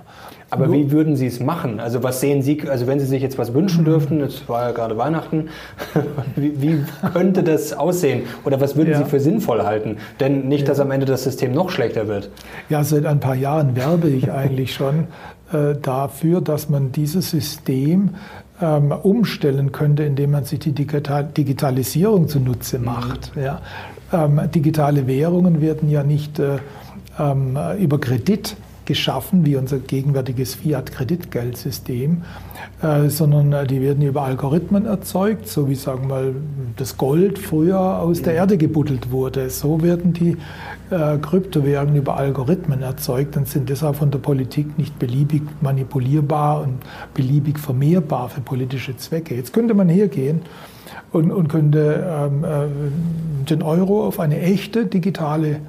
[0.54, 1.80] Aber wie würden Sie es machen?
[1.80, 4.72] Also was sehen Sie, also wenn Sie sich jetzt was wünschen dürften, es war ja
[4.72, 5.50] gerade Weihnachten,
[6.36, 8.24] wie, wie, könnte das aussehen?
[8.46, 9.00] Oder was würden ja.
[9.00, 9.98] Sie für sinnvoll halten?
[10.20, 12.30] Denn nicht, dass am Ende das System noch schlechter wird.
[12.70, 15.08] Ja, seit ein paar Jahren werbe ich eigentlich schon
[15.52, 18.12] äh, dafür, dass man dieses System
[18.62, 22.86] ähm, umstellen könnte, indem man sich die Digital Digitalisierung zunutze mhm.
[22.86, 23.32] macht.
[23.36, 23.62] Ja.
[24.12, 26.58] Ähm, digitale Währungen werden ja nicht äh,
[27.20, 32.24] ähm, über Kredit geschaffen wie unser gegenwärtiges Fiat-Kreditgeldsystem,
[32.82, 36.36] äh, sondern äh, die werden über Algorithmen erzeugt, so wie sagen wir mal
[36.78, 39.50] das Gold früher aus der Erde gebuddelt wurde.
[39.50, 40.38] So werden die
[40.90, 46.80] äh, Kryptowährungen über Algorithmen erzeugt und sind deshalb von der Politik nicht beliebig manipulierbar und
[47.14, 49.36] beliebig vermehrbar für politische Zwecke.
[49.36, 50.42] Jetzt könnte man hergehen
[51.12, 55.62] und, und könnte ähm, äh, den Euro auf eine echte digitale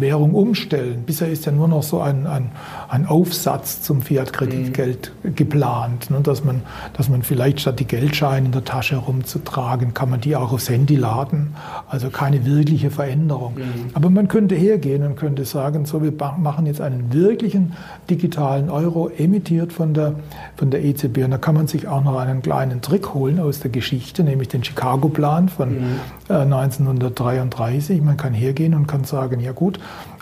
[0.00, 1.04] Währung umstellen.
[1.06, 2.50] Bisher ist ja nur noch so ein, ein,
[2.88, 5.34] ein Aufsatz zum Fiat-Kreditgeld mhm.
[5.34, 6.62] geplant, ne, dass, man,
[6.96, 10.68] dass man vielleicht statt die Geldscheine in der Tasche herumzutragen, kann man die auch aufs
[10.68, 11.54] Handy laden.
[11.88, 13.54] Also keine wirkliche Veränderung.
[13.54, 13.90] Mhm.
[13.94, 17.72] Aber man könnte hergehen und könnte sagen, so wir machen jetzt einen wirklichen
[18.08, 20.14] digitalen Euro, emittiert von der,
[20.56, 21.24] von der EZB.
[21.24, 24.48] Und da kann man sich auch noch einen kleinen Trick holen aus der Geschichte, nämlich
[24.48, 26.00] den Chicago-Plan von mhm.
[26.28, 28.02] äh, 1933.
[28.02, 29.78] Man kann hergehen und kann sagen, ja gut,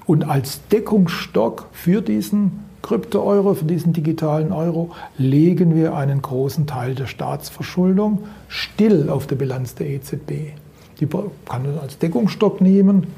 [0.09, 6.95] und als Deckungsstock für diesen Krypto-Euro, für diesen digitalen Euro, legen wir einen großen Teil
[6.95, 10.55] der Staatsverschuldung still auf der Bilanz der EZB.
[10.99, 13.09] Die kann man als Deckungsstock nehmen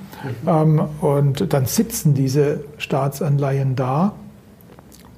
[0.43, 0.49] mhm.
[0.49, 4.13] ähm, und dann sitzen diese Staatsanleihen da.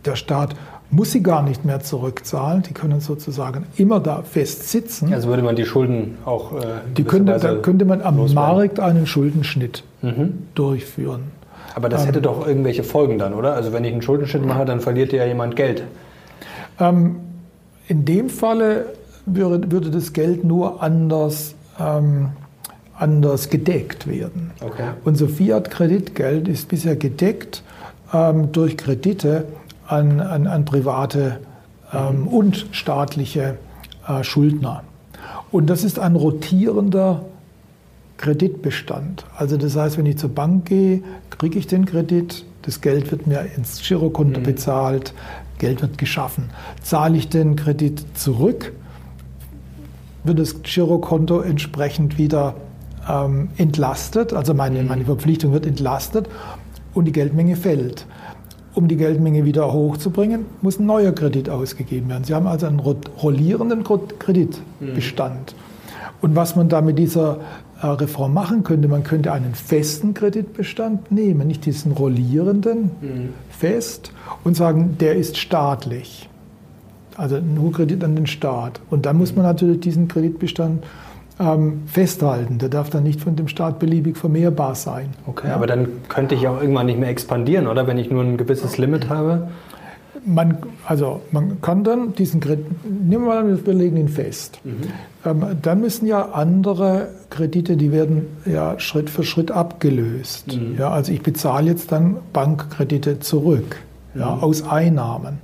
[0.05, 0.55] Der Staat
[0.91, 2.63] muss sie gar nicht mehr zurückzahlen.
[2.65, 5.11] Die können sozusagen immer da fest sitzen.
[5.15, 6.53] Also würde man die Schulden auch.
[6.53, 6.67] Äh,
[6.99, 8.57] die könnte, da könnte man am loswerden.
[8.57, 10.49] Markt einen Schuldenschnitt mhm.
[10.55, 11.23] durchführen.
[11.75, 13.55] Aber das hätte ähm, doch irgendwelche Folgen dann, oder?
[13.55, 15.83] Also wenn ich einen Schuldenschnitt mache, dann verliert ja jemand Geld.
[16.79, 17.17] Ähm,
[17.89, 18.87] in dem Falle
[19.27, 22.31] würde, würde das Geld nur anders, ähm,
[22.99, 24.53] anders gedeckt werden.
[24.61, 24.91] Okay.
[25.05, 27.63] Unser Fiat-Kreditgeld ist bisher gedeckt
[28.13, 29.47] ähm, durch Kredite
[29.87, 31.41] an, an, an private
[31.93, 33.57] ähm, und staatliche
[34.07, 34.83] äh, Schuldner.
[35.51, 37.25] Und das ist ein rotierender
[38.23, 39.25] Kreditbestand.
[39.37, 43.27] Also das heißt, wenn ich zur Bank gehe, kriege ich den Kredit, das Geld wird
[43.27, 44.45] mir ins Girokonto mhm.
[44.45, 45.13] bezahlt,
[45.59, 46.51] Geld wird geschaffen.
[46.83, 48.73] Zahle ich den Kredit zurück,
[50.23, 52.55] wird das Girokonto entsprechend wieder
[53.11, 54.89] ähm, entlastet, also meine, mhm.
[54.89, 56.29] meine Verpflichtung wird entlastet
[56.95, 58.07] und die Geldmenge fällt.
[58.75, 62.23] Um die Geldmenge wieder hochzubringen, muss ein neuer Kredit ausgegeben werden.
[62.23, 65.55] Sie haben also einen rollierenden Kreditbestand.
[65.57, 65.73] Mhm.
[66.23, 67.41] Und was man da mit dieser
[67.89, 73.29] Reform machen könnte, man könnte einen festen Kreditbestand nehmen, nicht diesen rollierenden mhm.
[73.51, 74.13] fest
[74.45, 76.29] und sagen, der ist staatlich.
[77.17, 78.81] Also nur Kredit an den Staat.
[78.91, 80.85] Und dann muss man natürlich diesen Kreditbestand
[81.39, 82.59] ähm, festhalten.
[82.59, 85.11] Der darf dann nicht von dem Staat beliebig vermehrbar sein.
[85.27, 85.55] Okay, ja.
[85.55, 87.87] aber dann könnte ich auch irgendwann nicht mehr expandieren, oder?
[87.87, 89.49] Wenn ich nur ein gewisses Limit habe?
[90.25, 94.61] Man, also man kann dann diesen Kredit, nehmen wir mal, wir legen ihn fest.
[94.65, 94.75] Mhm.
[95.25, 100.57] Ähm, dann müssen ja andere Kredite, die werden ja Schritt für Schritt abgelöst.
[100.57, 100.77] Mhm.
[100.79, 103.83] Ja, also ich bezahle jetzt dann Bankkredite zurück
[104.15, 104.43] ja, mhm.
[104.43, 105.39] aus Einnahmen.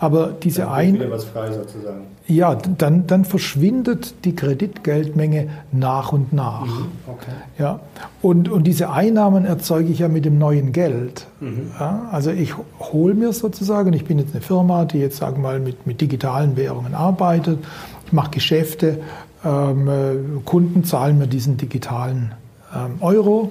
[0.00, 2.02] Aber diese dann ein wieder was frei sozusagen.
[2.28, 6.66] Ja, dann, dann verschwindet die Kreditgeldmenge nach und nach.
[6.66, 6.86] Mhm.
[7.06, 7.32] Okay.
[7.58, 7.80] Ja,
[8.22, 11.26] und, und diese Einnahmen erzeuge ich ja mit dem neuen Geld.
[11.40, 11.72] Mhm.
[11.80, 15.48] Ja, also ich hole mir sozusagen, ich bin jetzt eine Firma, die jetzt sagen wir
[15.48, 17.58] mal mit, mit digitalen Währungen arbeitet,
[18.06, 19.00] ich mache Geschäfte,
[19.44, 22.34] ähm, äh, Kunden zahlen mir diesen digitalen
[22.74, 23.50] ähm, Euro.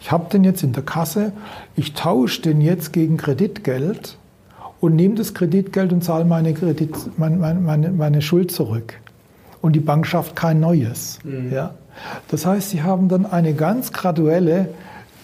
[0.00, 1.32] Ich habe den jetzt in der Kasse,
[1.76, 4.17] ich tausche den jetzt gegen Kreditgeld
[4.80, 8.94] und nehme das Kreditgeld und zahle meine, Kredit, meine, meine, meine Schuld zurück.
[9.60, 11.18] Und die Bank schafft kein neues.
[11.24, 11.52] Mhm.
[11.52, 11.74] Ja?
[12.28, 14.68] Das heißt, sie haben dann eine ganz graduelle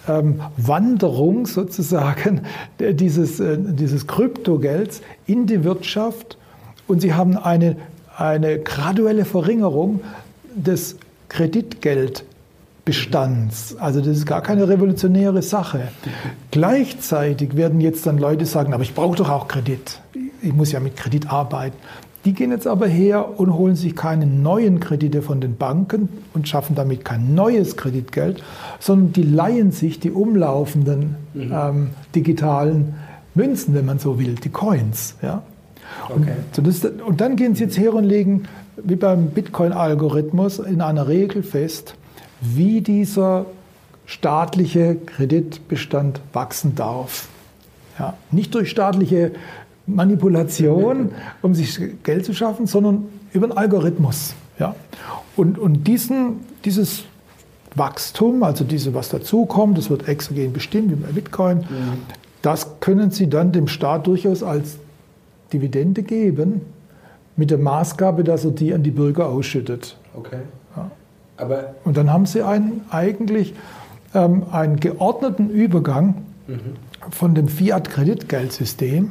[0.08, 2.42] ähm, Wanderung sozusagen
[2.80, 6.36] dieses, äh, dieses Kryptogelds in die Wirtschaft
[6.86, 7.76] und sie haben eine,
[8.16, 10.00] eine graduelle Verringerung
[10.54, 10.96] des
[11.28, 12.24] Kreditgeld
[12.84, 13.76] Bestands.
[13.78, 15.88] Also das ist gar keine revolutionäre Sache.
[16.50, 20.00] Gleichzeitig werden jetzt dann Leute sagen, aber ich brauche doch auch Kredit.
[20.42, 21.76] Ich muss ja mit Kredit arbeiten.
[22.24, 26.48] Die gehen jetzt aber her und holen sich keine neuen Kredite von den Banken und
[26.48, 28.42] schaffen damit kein neues Kreditgeld,
[28.80, 31.52] sondern die leihen sich die umlaufenden mhm.
[31.52, 32.94] ähm, digitalen
[33.34, 35.16] Münzen, wenn man so will, die Coins.
[35.20, 35.42] Ja?
[36.08, 36.16] Okay.
[36.16, 38.44] Und, so das, und dann gehen sie jetzt her und legen,
[38.82, 41.94] wie beim Bitcoin-Algorithmus, in einer Regel fest,
[42.44, 43.46] wie dieser
[44.06, 47.28] staatliche Kreditbestand wachsen darf.
[47.98, 49.32] Ja, nicht durch staatliche
[49.86, 54.34] Manipulation, um sich Geld zu schaffen, sondern über einen Algorithmus.
[54.58, 54.74] Ja.
[55.36, 57.04] Und, und diesen, dieses
[57.74, 61.66] Wachstum, also diese, was dazukommt, das wird exogen bestimmt, wie bei Bitcoin, ja.
[62.42, 64.76] das können Sie dann dem Staat durchaus als
[65.52, 66.62] Dividende geben,
[67.36, 69.96] mit der Maßgabe, dass er die an die Bürger ausschüttet.
[70.14, 70.38] Okay.
[71.44, 73.54] Aber und dann haben sie einen, eigentlich
[74.14, 76.76] ähm, einen geordneten Übergang mhm.
[77.10, 79.10] von dem Fiat-Kreditgeldsystem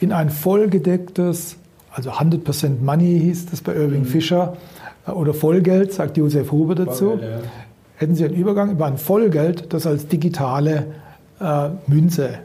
[0.00, 1.56] in ein vollgedecktes,
[1.92, 4.06] also 100% Money hieß das bei Irving mhm.
[4.06, 4.56] Fischer,
[5.06, 7.10] äh, oder Vollgeld, sagt Josef Huber dazu.
[7.10, 7.50] Vollgeld, ja.
[7.96, 10.86] Hätten Sie einen Übergang über ein Vollgeld, das als digitale
[11.40, 12.40] äh, Münze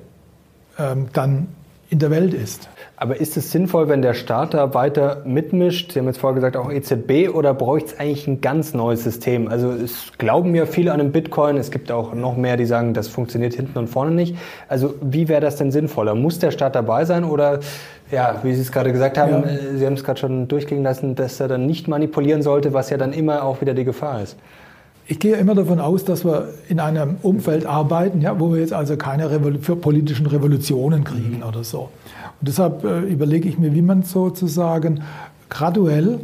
[0.78, 1.48] ähm, dann
[1.90, 2.68] in der Welt ist.
[2.98, 5.92] Aber ist es sinnvoll, wenn der Staat da weiter mitmischt?
[5.92, 9.48] Sie haben jetzt vorher gesagt, auch EZB, oder bräuchte es eigentlich ein ganz neues System?
[9.48, 12.94] Also es glauben ja viele an den Bitcoin, es gibt auch noch mehr, die sagen,
[12.94, 14.36] das funktioniert hinten und vorne nicht.
[14.68, 16.16] Also wie wäre das denn sinnvoller?
[16.16, 17.60] Muss der Staat dabei sein oder,
[18.12, 19.50] ja, wie Sie es gerade gesagt haben, ja.
[19.50, 22.90] Äh, Sie haben es gerade schon durchklingen lassen, dass er dann nicht manipulieren sollte, was
[22.90, 24.38] ja dann immer auch wieder die Gefahr ist?
[25.10, 28.74] Ich gehe immer davon aus, dass wir in einem Umfeld arbeiten, ja, wo wir jetzt
[28.74, 31.44] also keine Revol für politischen Revolutionen kriegen mhm.
[31.44, 31.90] oder so.
[32.40, 35.04] Und deshalb äh, überlege ich mir, wie man sozusagen
[35.50, 36.20] graduell,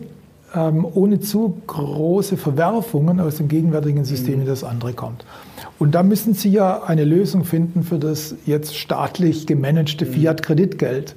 [0.54, 5.24] ähm, ohne zu große Verwerfungen aus dem gegenwärtigen System in das andere kommt.
[5.80, 10.12] Und da müssen Sie ja eine Lösung finden für das jetzt staatlich gemanagte mhm.
[10.12, 11.16] Fiat-Kreditgeld.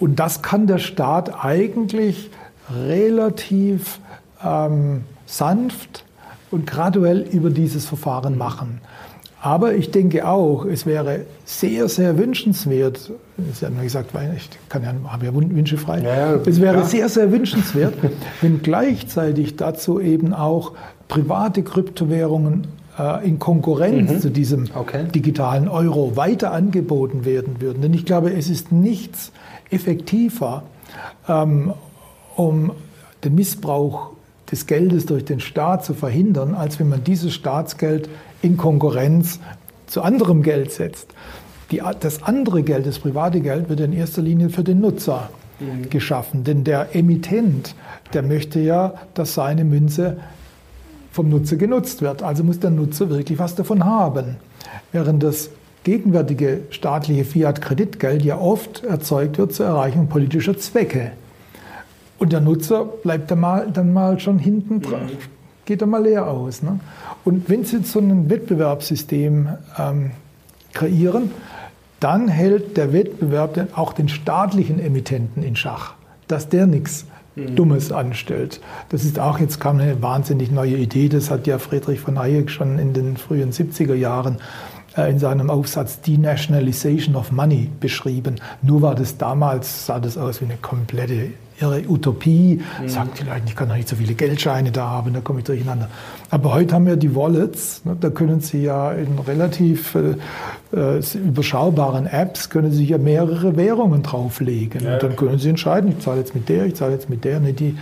[0.00, 2.30] Und das kann der Staat eigentlich
[2.74, 4.00] relativ
[4.44, 6.04] ähm, sanft
[6.50, 8.80] und graduell über dieses Verfahren machen.
[9.42, 13.10] Aber ich denke auch, es wäre sehr, sehr wünschenswert,
[13.54, 16.84] Sie haben ja gesagt, ich kann ja, habe ja Wünsche frei, ja, es wäre ja.
[16.84, 17.94] sehr, sehr wünschenswert,
[18.42, 20.72] wenn gleichzeitig dazu eben auch
[21.08, 22.66] private Kryptowährungen
[22.98, 24.20] äh, in Konkurrenz mhm.
[24.20, 25.04] zu diesem okay.
[25.14, 27.80] digitalen Euro weiter angeboten werden würden.
[27.80, 29.32] Denn ich glaube, es ist nichts
[29.70, 30.64] effektiver,
[31.28, 31.72] ähm,
[32.36, 32.72] um
[33.24, 34.10] den Missbrauch
[34.50, 38.08] des Geldes durch den Staat zu verhindern, als wenn man dieses Staatsgeld
[38.42, 39.38] in Konkurrenz
[39.86, 41.08] zu anderem Geld setzt.
[41.70, 45.88] Die, das andere Geld, das private Geld, wird in erster Linie für den Nutzer mhm.
[45.88, 46.44] geschaffen.
[46.44, 47.74] Denn der Emittent,
[48.12, 50.16] der möchte ja, dass seine Münze
[51.12, 52.22] vom Nutzer genutzt wird.
[52.22, 54.36] Also muss der Nutzer wirklich was davon haben.
[54.92, 55.50] Während das
[55.84, 61.12] gegenwärtige staatliche Fiat-Kreditgeld ja oft erzeugt wird zur Erreichung politischer Zwecke.
[62.20, 65.18] Und der Nutzer bleibt dann mal, dann mal schon hinten dran, mhm.
[65.64, 66.62] geht dann mal leer aus.
[66.62, 66.78] Ne?
[67.24, 70.10] Und wenn Sie jetzt so ein Wettbewerbssystem ähm,
[70.74, 71.30] kreieren,
[71.98, 75.94] dann hält der Wettbewerb auch den staatlichen Emittenten in Schach,
[76.28, 77.06] dass der nichts
[77.36, 77.56] mhm.
[77.56, 78.60] Dummes anstellt.
[78.90, 82.50] Das ist auch jetzt kam eine wahnsinnig neue Idee, das hat ja Friedrich von Hayek
[82.50, 84.36] schon in den frühen 70er Jahren
[84.94, 88.36] äh, in seinem Aufsatz Denationalization of Money beschrieben.
[88.60, 91.28] Nur war das damals, sah das aus wie eine komplette
[91.60, 92.60] ihre Utopie.
[92.80, 92.88] Mhm.
[92.88, 95.44] Sagt die Leute, ich kann doch nicht so viele Geldscheine da haben, da komme ich
[95.44, 95.88] durcheinander.
[96.30, 100.14] Aber heute haben wir die Wallets, ne, da können Sie ja in relativ äh,
[100.76, 104.84] äh, überschaubaren Apps, können Sie ja mehrere Währungen drauflegen.
[104.84, 104.94] Ja.
[104.94, 107.40] Und dann können Sie entscheiden, ich zahle jetzt mit der, ich zahle jetzt mit der.
[107.40, 107.76] Ne, die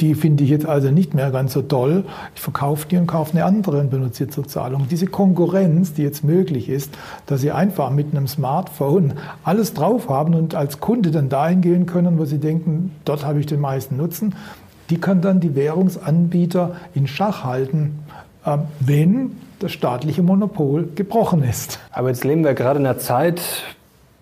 [0.00, 2.04] die finde ich jetzt also nicht mehr ganz so toll.
[2.34, 4.88] Ich verkaufe die und kaufe eine andere und benutze sie zur Zahlung.
[4.90, 6.92] Diese Konkurrenz, die jetzt möglich ist,
[7.26, 9.14] dass Sie einfach mit einem Smartphone
[9.44, 13.40] alles drauf haben und als Kunde dann dahin gehen können, wo Sie denken, dort habe
[13.40, 14.34] ich den meisten Nutzen,
[14.90, 18.00] die kann dann die Währungsanbieter in Schach halten,
[18.44, 21.78] äh, wenn das staatliche Monopol gebrochen ist.
[21.92, 23.40] Aber jetzt leben wir gerade in einer Zeit,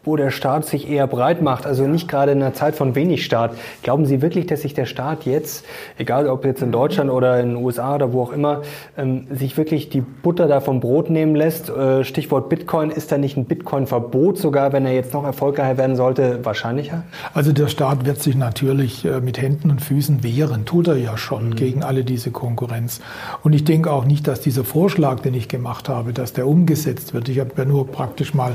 [0.09, 3.27] wo der Staat sich eher breit macht, also nicht gerade in einer Zeit von wenig
[3.27, 3.53] Staat.
[3.83, 5.67] Glauben Sie wirklich, dass sich der Staat jetzt,
[5.99, 8.63] egal ob jetzt in Deutschland oder in den USA oder wo auch immer,
[8.97, 11.69] ähm, sich wirklich die Butter da vom Brot nehmen lässt?
[11.69, 15.95] Äh, Stichwort Bitcoin, ist da nicht ein Bitcoin-Verbot sogar, wenn er jetzt noch erfolgreicher werden
[15.95, 17.05] sollte, wahrscheinlicher?
[17.35, 21.19] Also der Staat wird sich natürlich äh, mit Händen und Füßen wehren, tut er ja
[21.19, 21.55] schon mhm.
[21.57, 23.03] gegen alle diese Konkurrenz.
[23.43, 27.13] Und ich denke auch nicht, dass dieser Vorschlag, den ich gemacht habe, dass der umgesetzt
[27.13, 27.29] wird.
[27.29, 28.55] Ich habe ja nur praktisch mal,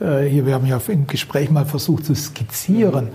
[0.00, 3.08] äh, hier, wir haben ja im Gespräch mal versucht zu skizzieren,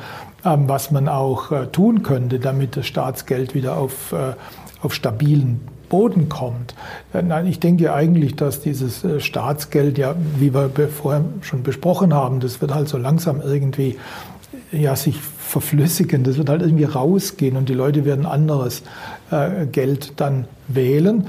[0.46, 4.34] ähm, was man auch äh, tun könnte, damit das Staatsgeld wieder auf, äh,
[4.82, 6.76] auf stabilen Boden kommt.
[7.14, 12.42] Äh, nein, ich denke eigentlich, dass dieses Staatsgeld ja, wie wir vorher schon besprochen haben,
[12.42, 13.98] das wird halt so langsam irgendwie
[14.72, 18.84] ja, sich verflüssigen, das wird halt irgendwie rausgehen und die Leute werden anderes
[19.72, 21.26] Geld dann wählen.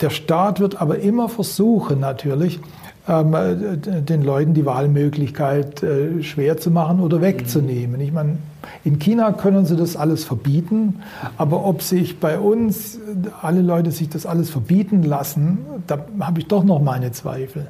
[0.00, 2.60] Der Staat wird aber immer versuchen, natürlich,
[3.08, 8.00] den Leuten die Wahlmöglichkeit äh, schwer zu machen oder wegzunehmen.
[8.02, 8.36] Ich meine,
[8.84, 11.00] in China können sie das alles verbieten,
[11.38, 12.98] aber ob sich bei uns
[13.40, 17.68] alle Leute sich das alles verbieten lassen, da habe ich doch noch meine Zweifel.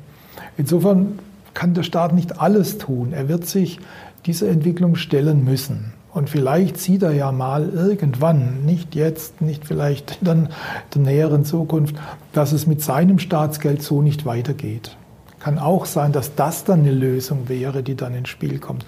[0.56, 1.20] Insofern
[1.54, 3.12] kann der Staat nicht alles tun.
[3.12, 3.78] Er wird sich
[4.26, 5.92] dieser Entwicklung stellen müssen.
[6.12, 10.48] Und vielleicht sieht er ja mal irgendwann, nicht jetzt, nicht vielleicht in
[10.94, 11.94] der näheren Zukunft,
[12.32, 14.97] dass es mit seinem Staatsgeld so nicht weitergeht.
[15.40, 18.84] Kann auch sein, dass das dann eine Lösung wäre, die dann ins Spiel kommt.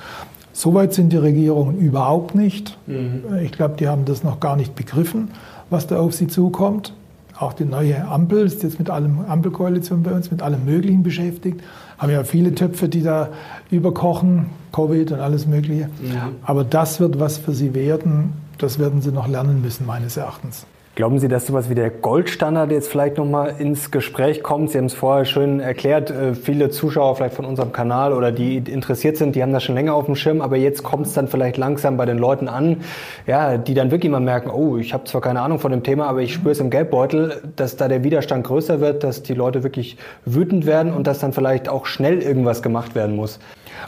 [0.53, 2.77] Soweit sind die Regierungen überhaupt nicht.
[2.87, 3.23] Mhm.
[3.43, 5.31] Ich glaube, die haben das noch gar nicht begriffen,
[5.71, 6.93] was da auf sie zukommt.
[7.39, 11.63] Auch die neue Ampel ist jetzt mit allem Ampelkoalition bei uns, mit allem Möglichen beschäftigt.
[11.97, 13.31] Haben ja viele Töpfe, die da
[13.71, 15.89] überkochen, Covid und alles Mögliche.
[16.13, 16.33] Ja.
[16.43, 18.35] Aber das wird was für sie werden.
[18.59, 20.67] Das werden sie noch lernen müssen, meines Erachtens.
[20.97, 24.71] Glauben Sie, dass sowas wie der Goldstandard jetzt vielleicht nochmal ins Gespräch kommt?
[24.71, 28.57] Sie haben es vorher schön erklärt, äh, viele Zuschauer vielleicht von unserem Kanal oder die
[28.57, 31.29] interessiert sind, die haben das schon länger auf dem Schirm, aber jetzt kommt es dann
[31.29, 32.79] vielleicht langsam bei den Leuten an,
[33.29, 36.09] ja, die dann wirklich mal merken, oh, ich habe zwar keine Ahnung von dem Thema,
[36.09, 39.63] aber ich spüre es im Geldbeutel, dass da der Widerstand größer wird, dass die Leute
[39.63, 43.39] wirklich wütend werden und dass dann vielleicht auch schnell irgendwas gemacht werden muss.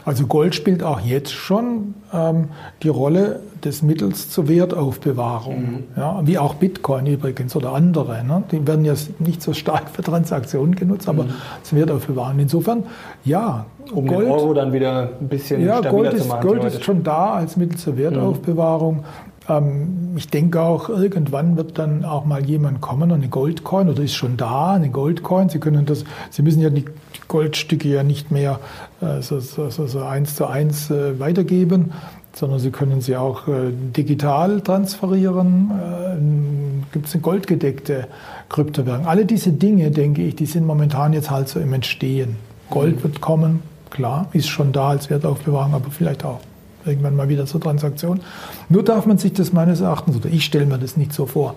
[0.05, 2.49] Also Gold spielt auch jetzt schon ähm,
[2.81, 5.83] die Rolle des Mittels zur Wertaufbewahrung, mhm.
[5.95, 8.23] ja, wie auch Bitcoin übrigens oder andere.
[8.23, 8.43] Ne?
[8.51, 11.33] Die werden ja nicht so stark für Transaktionen genutzt, aber mhm.
[11.63, 12.39] zur Wertaufbewahrung.
[12.39, 12.83] Insofern,
[13.23, 13.65] ja.
[13.93, 16.47] Um Gold, den Euro dann wieder ein bisschen ja, stabiler Gold ist, zu machen.
[16.47, 18.97] Gold ist schon da als Mittel zur Wertaufbewahrung.
[18.97, 19.32] Mhm.
[19.49, 24.03] Ähm, ich denke auch, irgendwann wird dann auch mal jemand kommen und eine Goldcoin oder
[24.03, 25.49] ist schon da, eine Goldcoin.
[25.49, 26.85] Sie können das, Sie müssen ja die
[27.27, 28.59] Goldstücke ja nicht mehr
[29.01, 31.91] äh, so, so, so, eins zu eins äh, weitergeben.
[32.33, 36.85] sondern Sie können sie auch äh, digital transferieren.
[36.91, 38.07] Gibt es eine goldgedeckte
[38.49, 39.07] Kryptowährung?
[39.07, 42.35] Alle diese Dinge, denke ich, die sind momentan jetzt halt so im Entstehen.
[42.69, 46.39] Gold wird kommen, klar, ist schon da als Wertaufbewahrung, aber vielleicht auch
[46.85, 48.21] irgendwann mal wieder zur Transaktion.
[48.69, 51.55] Nur darf man sich das meines Erachtens, oder ich stelle mir das nicht so vor,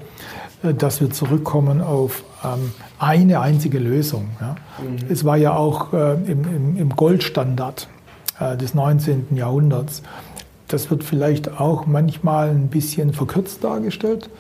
[0.63, 4.29] äh, dass wir zurückkommen auf ähm, eine einzige Lösung.
[4.81, 5.11] Mhm.
[5.11, 7.89] Es war ja auch äh, im, Goldstandard
[8.41, 9.37] äh, des 19.
[9.37, 10.03] Jahrhunderts.
[10.69, 14.31] Das wird vielleicht auch manchmal ein bisschen verkürzt dargestellt,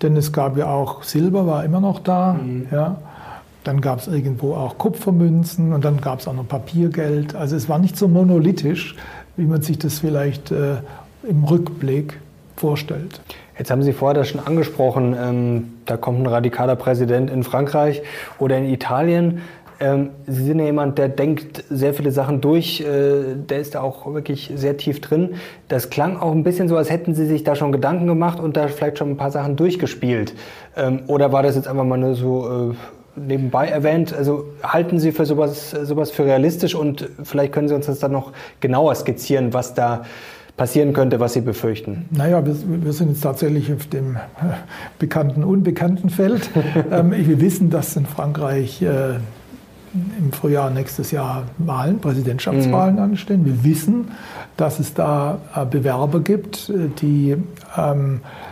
[0.00, 2.34] denn es gab ja auch Silber, war immer noch da.
[2.34, 2.66] Mhm.
[2.70, 2.98] Ja.
[3.64, 7.36] Dann gab es irgendwo auch Kupfermünzen und dann gab es auch noch Papiergeld.
[7.36, 8.96] Also es war nicht so monolithisch,
[9.36, 10.76] wie man sich das vielleicht äh,
[11.28, 12.18] im Rückblick
[12.56, 13.20] vorstellt.
[13.58, 18.02] Jetzt haben Sie vorher das schon angesprochen, ähm, da kommt ein radikaler Präsident in Frankreich
[18.38, 19.42] oder in Italien.
[19.80, 23.82] Ähm, Sie sind ja jemand, der denkt sehr viele Sachen durch, äh, der ist da
[23.82, 25.34] auch wirklich sehr tief drin.
[25.68, 28.56] Das klang auch ein bisschen so, als hätten Sie sich da schon Gedanken gemacht und
[28.56, 30.34] da vielleicht schon ein paar Sachen durchgespielt.
[30.76, 32.74] Ähm, oder war das jetzt einfach mal nur so äh,
[33.16, 34.12] nebenbei erwähnt?
[34.12, 38.12] Also halten Sie für sowas, sowas für realistisch und vielleicht können Sie uns das dann
[38.12, 40.04] noch genauer skizzieren, was da
[40.56, 42.06] passieren könnte, was Sie befürchten?
[42.10, 44.18] Naja, wir, wir sind jetzt tatsächlich auf dem äh,
[44.98, 46.50] bekannten, unbekannten Feld.
[46.90, 49.14] ähm, wir wissen, dass in Frankreich äh,
[49.94, 53.02] im Frühjahr nächstes Jahr Wahlen, Präsidentschaftswahlen mhm.
[53.02, 53.44] anstehen.
[53.44, 54.08] Wir wissen,
[54.56, 57.36] dass es da äh, Bewerber gibt, äh, die
[57.76, 58.51] ähm, äh,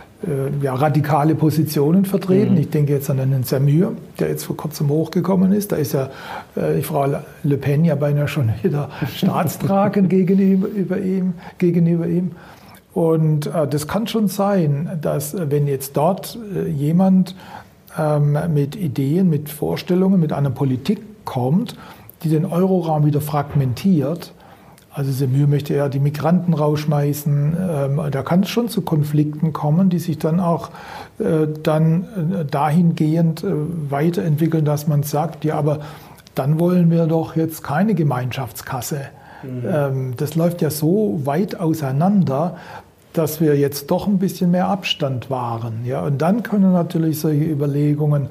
[0.61, 2.53] ja, radikale Positionen vertreten.
[2.53, 2.61] Mhm.
[2.61, 5.71] Ich denke jetzt an einen Samir, der jetzt vor kurzem hochgekommen ist.
[5.71, 6.09] Da ist ja
[6.55, 7.07] äh, die Frau
[7.43, 11.33] Le Pen ja beinahe schon wieder staatstragend gegenüber ihm.
[11.57, 12.31] Gegenüber ihm.
[12.93, 17.35] Und äh, das kann schon sein, dass äh, wenn jetzt dort äh, jemand
[17.97, 21.75] ähm, mit Ideen, mit Vorstellungen, mit einer Politik kommt,
[22.23, 24.33] die den Euroraum wieder fragmentiert,
[24.93, 27.57] also Semir möchte ja die Migranten rausschmeißen.
[27.57, 30.69] Ähm, da kann es schon zu Konflikten kommen, die sich dann auch
[31.19, 33.47] äh, dann äh, dahingehend äh,
[33.89, 35.79] weiterentwickeln, dass man sagt, ja, aber
[36.35, 39.01] dann wollen wir doch jetzt keine Gemeinschaftskasse.
[39.43, 39.63] Mhm.
[39.65, 42.57] Ähm, das läuft ja so weit auseinander,
[43.13, 45.85] dass wir jetzt doch ein bisschen mehr Abstand wahren.
[45.85, 46.01] Ja?
[46.01, 48.27] Und dann können natürlich solche Überlegungen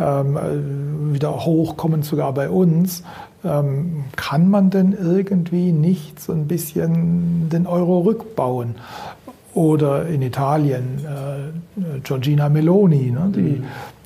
[0.00, 3.02] ähm, wieder hochkommen, sogar bei uns.
[3.44, 8.74] Ähm, kann man denn irgendwie nicht so ein bisschen den Euro rückbauen?
[9.52, 13.64] Oder in Italien äh, Giorgina Meloni, ne, die mhm.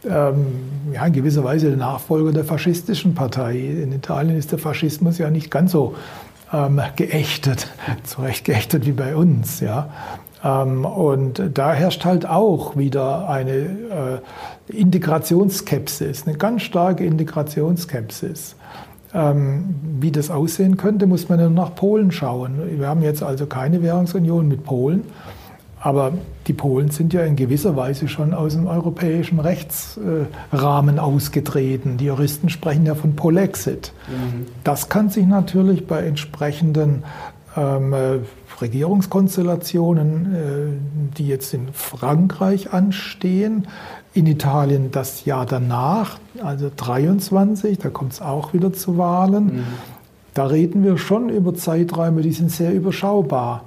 [0.09, 0.47] ähm,
[0.93, 3.59] ja, in gewisser Weise der Nachfolger der faschistischen Partei.
[3.59, 5.95] In Italien ist der Faschismus ja nicht ganz so
[6.53, 7.69] ähm, geächtet,
[8.05, 9.61] zu Recht geächtet wie bei uns.
[9.61, 9.91] Ja.
[10.45, 14.21] Ähm, und da herrscht halt auch wieder eine
[14.69, 18.57] äh, Integrationsskepsis, eine ganz starke Integrationsskepsis.
[19.15, 22.61] Ähm, wie das aussehen könnte, muss man dann nach Polen schauen.
[22.79, 25.05] Wir haben jetzt also keine Währungsunion mit Polen,
[25.81, 26.13] aber
[26.49, 31.97] die Polen sind ja in gewisser Weise schon aus dem europäischen Rechtsrahmen ausgetreten.
[31.97, 33.93] Die Juristen sprechen ja von Polexit.
[34.09, 34.47] Mhm.
[34.65, 37.05] Das kann sich natürlich bei entsprechenden
[37.57, 38.19] ähm, äh,
[38.61, 43.67] Regierungskonstellationen, äh, die jetzt in Frankreich anstehen,
[44.13, 49.45] in Italien das Jahr danach, also 23, da kommt es auch wieder zu Wahlen.
[49.45, 49.65] Mhm.
[50.35, 53.65] Da reden wir schon über Zeiträume, die sind sehr überschaubar.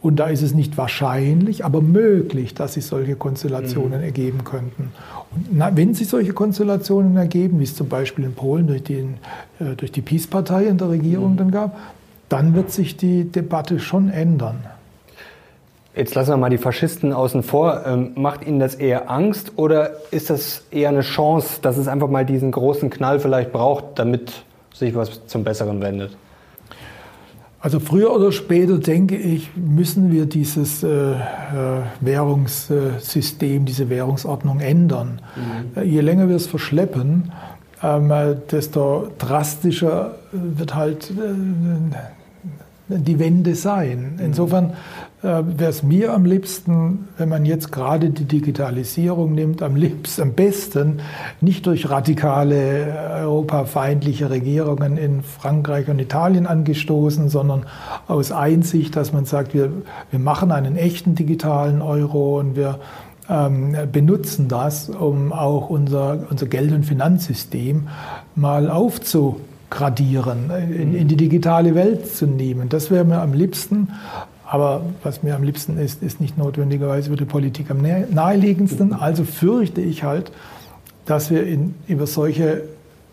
[0.00, 4.04] Und da ist es nicht wahrscheinlich, aber möglich, dass sich solche Konstellationen mhm.
[4.04, 4.92] ergeben könnten.
[5.34, 9.14] Und na, wenn sich solche Konstellationen ergeben, wie es zum Beispiel in Polen durch, den,
[9.60, 11.36] äh, durch die Peace-Partei in der Regierung mhm.
[11.38, 11.78] dann gab,
[12.34, 14.64] dann wird sich die Debatte schon ändern.
[15.94, 17.86] Jetzt lassen wir mal die Faschisten außen vor.
[17.86, 22.08] Ähm, macht Ihnen das eher Angst oder ist das eher eine Chance, dass es einfach
[22.08, 24.32] mal diesen großen Knall vielleicht braucht, damit
[24.74, 26.16] sich was zum Besseren wendet?
[27.60, 31.16] Also früher oder später, denke ich, müssen wir dieses äh, äh
[32.00, 35.20] Währungssystem, diese Währungsordnung ändern.
[35.36, 35.80] Mhm.
[35.80, 37.30] Äh, je länger wir es verschleppen,
[37.80, 38.12] ähm,
[38.50, 42.23] desto drastischer wird halt äh,
[42.98, 44.20] die Wende sein.
[44.22, 44.74] Insofern
[45.22, 50.22] äh, wäre es mir am liebsten, wenn man jetzt gerade die Digitalisierung nimmt, am liebsten,
[50.22, 51.00] am besten
[51.40, 57.64] nicht durch radikale europafeindliche Regierungen in Frankreich und Italien angestoßen, sondern
[58.06, 59.72] aus Einsicht, dass man sagt, wir,
[60.10, 62.80] wir machen einen echten digitalen Euro und wir
[63.28, 67.88] ähm, benutzen das, um auch unser, unser Geld- und Finanzsystem
[68.34, 68.70] mal
[69.74, 72.68] aufzugradieren, in, in die digitale Welt zu nehmen.
[72.68, 73.88] Das wäre mir am liebsten.
[74.46, 78.92] Aber was mir am liebsten ist, ist nicht notwendigerweise für die Politik am naheliegendsten.
[78.92, 80.30] Also fürchte ich halt,
[81.06, 82.62] dass wir in, über solche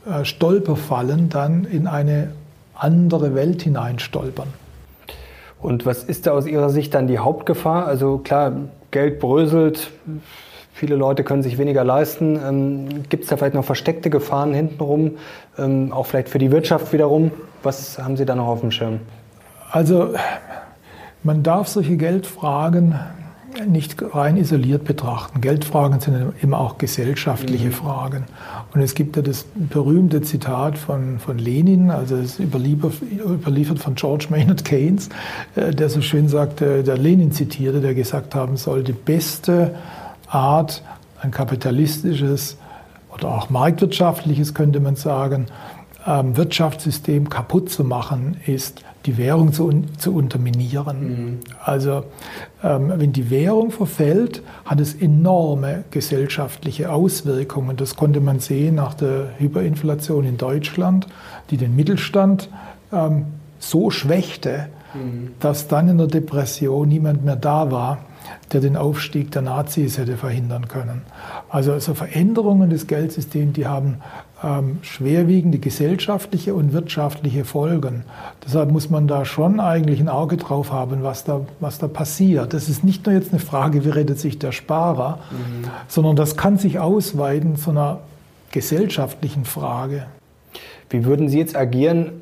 [0.05, 2.32] äh, Stolperfallen dann in eine
[2.76, 4.47] andere Welt hineinstolpern.
[5.59, 7.86] Und was ist da aus Ihrer Sicht dann die Hauptgefahr?
[7.86, 8.53] Also klar,
[8.91, 9.91] Geld bröselt,
[10.82, 12.39] viele Leute können sich weniger leisten.
[12.43, 15.11] Ähm, Gibt es da vielleicht noch versteckte Gefahren hintenrum,
[15.59, 17.29] ähm, auch vielleicht für die Wirtschaft wiederum?
[17.61, 18.99] Was haben Sie da noch auf dem Schirm?
[19.69, 20.15] Also
[21.21, 22.95] man darf solche Geldfragen
[23.67, 25.39] nicht rein isoliert betrachten.
[25.39, 27.73] Geldfragen sind immer auch gesellschaftliche mhm.
[27.73, 28.23] Fragen.
[28.73, 34.27] Und es gibt ja das berühmte Zitat von, von Lenin, also es überliefert von George
[34.32, 35.09] Maynard Keynes,
[35.55, 39.75] äh, der so schön sagte, der Lenin zitierte, der gesagt haben soll, die beste
[40.32, 40.84] Art,
[41.21, 42.57] ein kapitalistisches
[43.13, 45.47] oder auch marktwirtschaftliches, könnte man sagen,
[46.07, 50.99] ähm, Wirtschaftssystem kaputt zu machen, ist die Währung zu, zu unterminieren.
[51.01, 51.39] Mhm.
[51.63, 52.03] Also
[52.63, 57.77] ähm, wenn die Währung verfällt, hat es enorme gesellschaftliche Auswirkungen.
[57.77, 61.07] Das konnte man sehen nach der Hyperinflation in Deutschland,
[61.49, 62.49] die den Mittelstand
[62.93, 63.25] ähm,
[63.59, 65.32] so schwächte, mhm.
[65.39, 67.99] dass dann in der Depression niemand mehr da war,
[68.51, 71.03] der den Aufstieg der Nazis hätte verhindern können.
[71.49, 73.97] Also, also Veränderungen des Geldsystems, die haben
[74.43, 78.03] ähm, schwerwiegende gesellschaftliche und wirtschaftliche Folgen.
[78.45, 82.53] Deshalb muss man da schon eigentlich ein Auge drauf haben, was da, was da passiert.
[82.53, 85.67] Das ist nicht nur jetzt eine Frage, wie redet sich der Sparer, mhm.
[85.88, 87.99] sondern das kann sich ausweiten zu einer
[88.51, 90.05] gesellschaftlichen Frage.
[90.89, 92.20] Wie würden Sie jetzt agieren,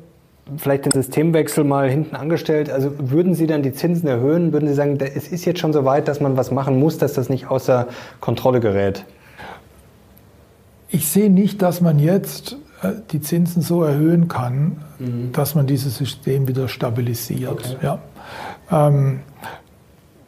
[0.56, 2.70] vielleicht den Systemwechsel mal hinten angestellt.
[2.70, 4.52] Also würden Sie dann die Zinsen erhöhen?
[4.52, 7.14] Würden Sie sagen, es ist jetzt schon so weit, dass man was machen muss, dass
[7.14, 7.88] das nicht außer
[8.20, 9.04] Kontrolle gerät?
[10.88, 15.32] Ich sehe nicht, dass man jetzt äh, die Zinsen so erhöhen kann, mhm.
[15.32, 17.50] dass man dieses System wieder stabilisiert.
[17.50, 17.76] Okay.
[17.82, 17.98] Ja.
[18.70, 19.20] Ähm,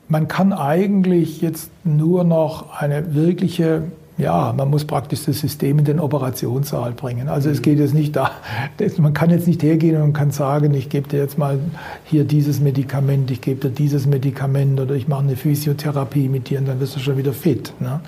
[0.09, 3.85] man kann eigentlich jetzt nur noch eine wirkliche
[4.19, 7.29] ja, man muss praktisch das System in den Operationssaal bringen.
[7.29, 8.31] Also es geht jetzt nicht da,
[8.99, 11.59] man kann jetzt nicht hergehen und kann sagen, ich gebe dir jetzt mal
[12.05, 16.59] hier dieses Medikament, ich gebe dir dieses Medikament oder ich mache eine Physiotherapie mit dir
[16.59, 17.73] und dann wirst du schon wieder fit.
[17.81, 18.01] Ne?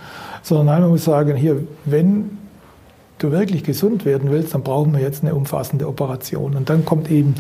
[0.43, 2.39] Sondern nein, man muss sagen, hier, wenn
[3.19, 6.55] du wirklich gesund werden willst, dann brauchen wir jetzt eine umfassende Operation.
[6.55, 7.35] Und dann kommt eben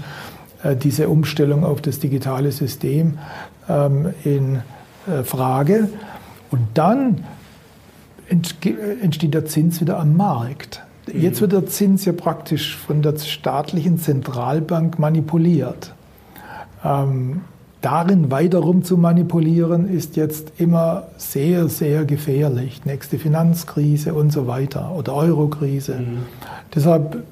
[0.62, 3.18] äh, diese Umstellung auf das digitale System
[3.68, 4.62] ähm, in
[5.06, 5.88] äh, Frage.
[6.50, 7.24] Und dann
[8.28, 10.82] entsteht der Zins wieder am Markt.
[11.12, 15.94] Jetzt wird der Zins ja praktisch von der staatlichen Zentralbank manipuliert.
[16.82, 17.42] Ähm,
[17.82, 22.86] darin weiterum zu manipulieren, ist jetzt immer sehr, sehr gefährlich.
[22.86, 25.96] Nächste Finanzkrise und so weiter oder Eurokrise.
[25.96, 26.18] Mhm.
[26.74, 27.22] Deshalb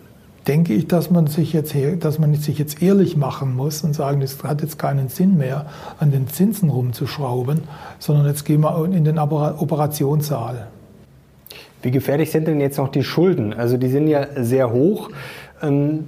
[0.46, 4.20] denke ich, dass man sich jetzt, dass man sich jetzt ehrlich machen muss und sagen,
[4.20, 5.66] es hat jetzt keinen Sinn mehr,
[5.98, 7.62] an den Zinsen rumzuschrauben,
[7.98, 10.66] sondern jetzt gehen wir in den Operationssaal.
[11.82, 13.52] Wie gefährlich sind denn jetzt noch die Schulden?
[13.52, 15.10] Also die sind ja sehr hoch.
[15.60, 16.04] Ähm,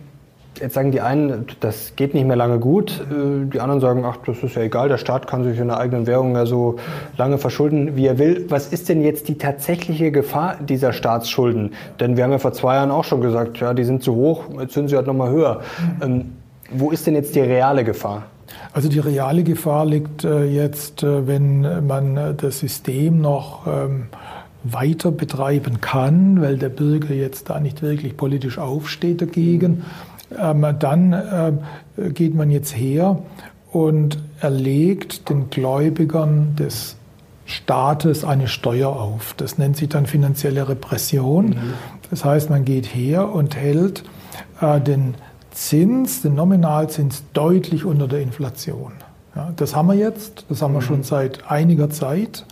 [0.60, 3.00] jetzt sagen die einen, das geht nicht mehr lange gut.
[3.10, 5.78] Äh, die anderen sagen, ach, das ist ja egal, der Staat kann sich in der
[5.78, 6.76] eigenen Währung ja so
[7.16, 8.46] lange verschulden, wie er will.
[8.48, 11.72] Was ist denn jetzt die tatsächliche Gefahr dieser Staatsschulden?
[12.00, 14.44] Denn wir haben ja vor zwei Jahren auch schon gesagt, ja, die sind zu hoch,
[14.60, 15.60] jetzt sind sie halt nochmal höher.
[16.00, 16.32] Ähm,
[16.70, 18.26] wo ist denn jetzt die reale Gefahr?
[18.72, 24.06] Also die reale Gefahr liegt äh, jetzt, äh, wenn man das System noch ähm,
[24.64, 29.84] weiter betreiben kann, weil der Bürger jetzt da nicht wirklich politisch aufsteht dagegen,
[30.38, 31.52] ähm, dann äh,
[32.10, 33.18] geht man jetzt her
[33.70, 36.96] und erlegt den Gläubigern des
[37.46, 39.34] Staates eine Steuer auf.
[39.36, 41.50] Das nennt sich dann finanzielle Repression.
[41.50, 41.74] Mhm.
[42.10, 44.04] Das heißt, man geht her und hält
[44.60, 45.14] äh, den
[45.50, 48.92] Zins, den Nominalzins deutlich unter der Inflation.
[49.36, 50.84] Ja, das haben wir jetzt, das haben wir mhm.
[50.84, 52.46] schon seit einiger Zeit.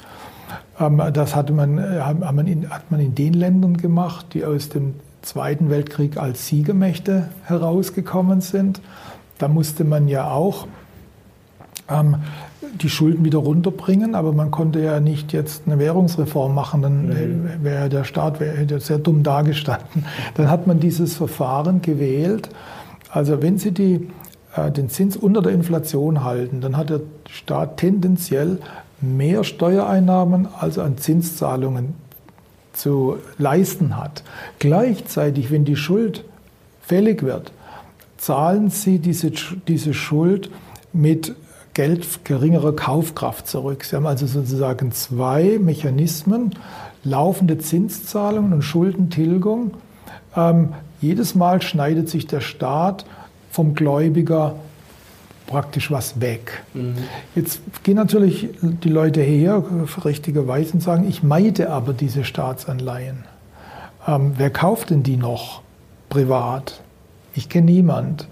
[0.82, 4.44] Ähm, das hat man, äh, hat, man in, hat man in den Ländern gemacht, die
[4.44, 8.80] aus dem Zweiten Weltkrieg als Siegermächte herausgekommen sind.
[9.38, 10.66] Da musste man ja auch
[11.88, 12.16] ähm,
[12.80, 17.48] die Schulden wieder runterbringen, aber man konnte ja nicht jetzt eine Währungsreform machen, dann mhm.
[17.62, 20.06] wäre der Staat wär, sehr dumm dargestanden.
[20.34, 22.48] Dann hat man dieses Verfahren gewählt.
[23.10, 24.08] Also wenn Sie die,
[24.56, 28.58] äh, den Zins unter der Inflation halten, dann hat der Staat tendenziell
[29.02, 31.94] mehr Steuereinnahmen als an Zinszahlungen
[32.72, 34.22] zu leisten hat.
[34.58, 36.24] Gleichzeitig, wenn die Schuld
[36.80, 37.52] fällig wird,
[38.16, 39.32] zahlen sie diese,
[39.68, 40.50] diese Schuld
[40.92, 41.34] mit
[41.74, 43.84] Geld geringerer Kaufkraft zurück.
[43.84, 46.54] Sie haben also sozusagen zwei Mechanismen,
[47.02, 49.72] laufende Zinszahlungen und Schuldentilgung.
[50.36, 53.06] Ähm, jedes Mal schneidet sich der Staat
[53.50, 54.54] vom Gläubiger
[55.52, 56.62] praktisch was weg.
[56.72, 56.96] Mhm.
[57.34, 59.62] Jetzt gehen natürlich die Leute her,
[60.02, 63.24] richtigerweise, und sagen, ich meide aber diese Staatsanleihen.
[64.08, 65.60] Ähm, wer kauft denn die noch
[66.08, 66.80] privat?
[67.34, 68.28] Ich kenne niemand.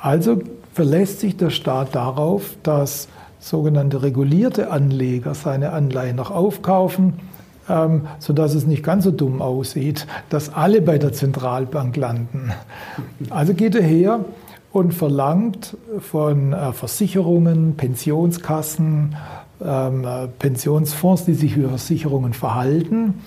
[0.00, 0.40] Also
[0.72, 7.20] verlässt sich der Staat darauf, dass sogenannte regulierte Anleger seine Anleihen noch aufkaufen,
[7.68, 12.50] ähm, sodass es nicht ganz so dumm aussieht, dass alle bei der Zentralbank landen.
[13.28, 14.20] Also geht er her
[14.76, 19.16] und verlangt von äh, Versicherungen, Pensionskassen,
[19.64, 23.22] ähm, äh, Pensionsfonds, die sich für Versicherungen verhalten,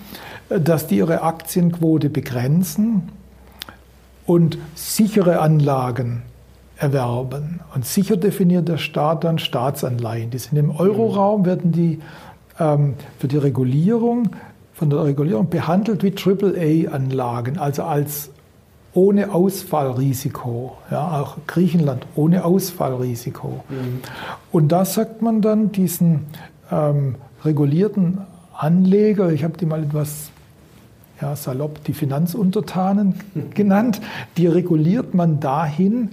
[0.48, 3.08] äh, dass die ihre Aktienquote begrenzen
[4.26, 6.22] und sichere Anlagen
[6.76, 7.58] erwerben.
[7.74, 10.30] Und sicher definiert der Staat dann Staatsanleihen.
[10.30, 11.98] Die sind im Euroraum, werden die
[12.60, 14.36] ähm, für die Regulierung,
[14.72, 18.30] von der Regulierung behandelt wie AAA-Anlagen, also als
[18.94, 20.76] ohne Ausfallrisiko.
[20.90, 23.64] Ja, auch Griechenland ohne Ausfallrisiko.
[23.68, 24.00] Mhm.
[24.50, 26.26] Und da sagt man dann diesen
[26.70, 28.18] ähm, regulierten
[28.56, 30.30] Anleger, ich habe die mal etwas
[31.20, 33.14] ja, salopp die Finanzuntertanen
[33.54, 34.00] genannt,
[34.36, 36.10] die reguliert man dahin,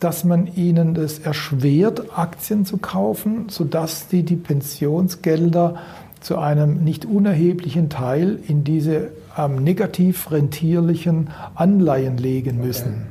[0.00, 5.76] dass man ihnen es erschwert, Aktien zu kaufen, sodass die die Pensionsgelder
[6.20, 13.06] zu einem nicht unerheblichen Teil in diese ähm, negativ rentierlichen Anleihen legen müssen.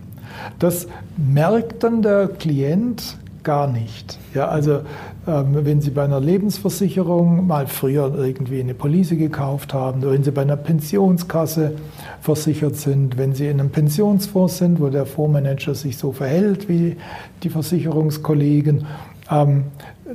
[0.60, 4.18] Das merkt dann der Klient gar nicht.
[4.34, 4.82] Ja, also
[5.28, 10.24] ähm, wenn Sie bei einer Lebensversicherung mal früher irgendwie eine Police gekauft haben oder wenn
[10.24, 11.74] Sie bei einer Pensionskasse
[12.22, 16.98] versichert sind, wenn Sie in einem Pensionsfonds sind, wo der Fondsmanager sich so verhält wie
[17.44, 18.86] die Versicherungskollegen,
[19.32, 19.66] ähm,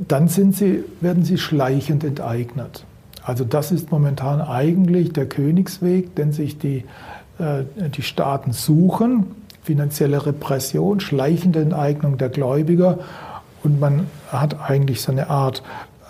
[0.07, 2.85] dann sind Sie, werden Sie schleichend enteignet.
[3.25, 6.85] Also das ist momentan eigentlich der Königsweg, den sich die,
[7.39, 7.65] äh,
[7.95, 9.27] die Staaten suchen.
[9.63, 12.99] Finanzielle Repression, schleichende Enteignung der Gläubiger.
[13.63, 15.63] Und man hat eigentlich so eine Art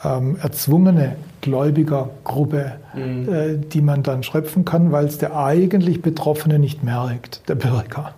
[0.04, 3.28] ähm, erzwungene Gläubigergruppe, mhm.
[3.32, 8.12] äh, die man dann schröpfen kann, weil es der eigentlich Betroffene nicht merkt, der Bürger.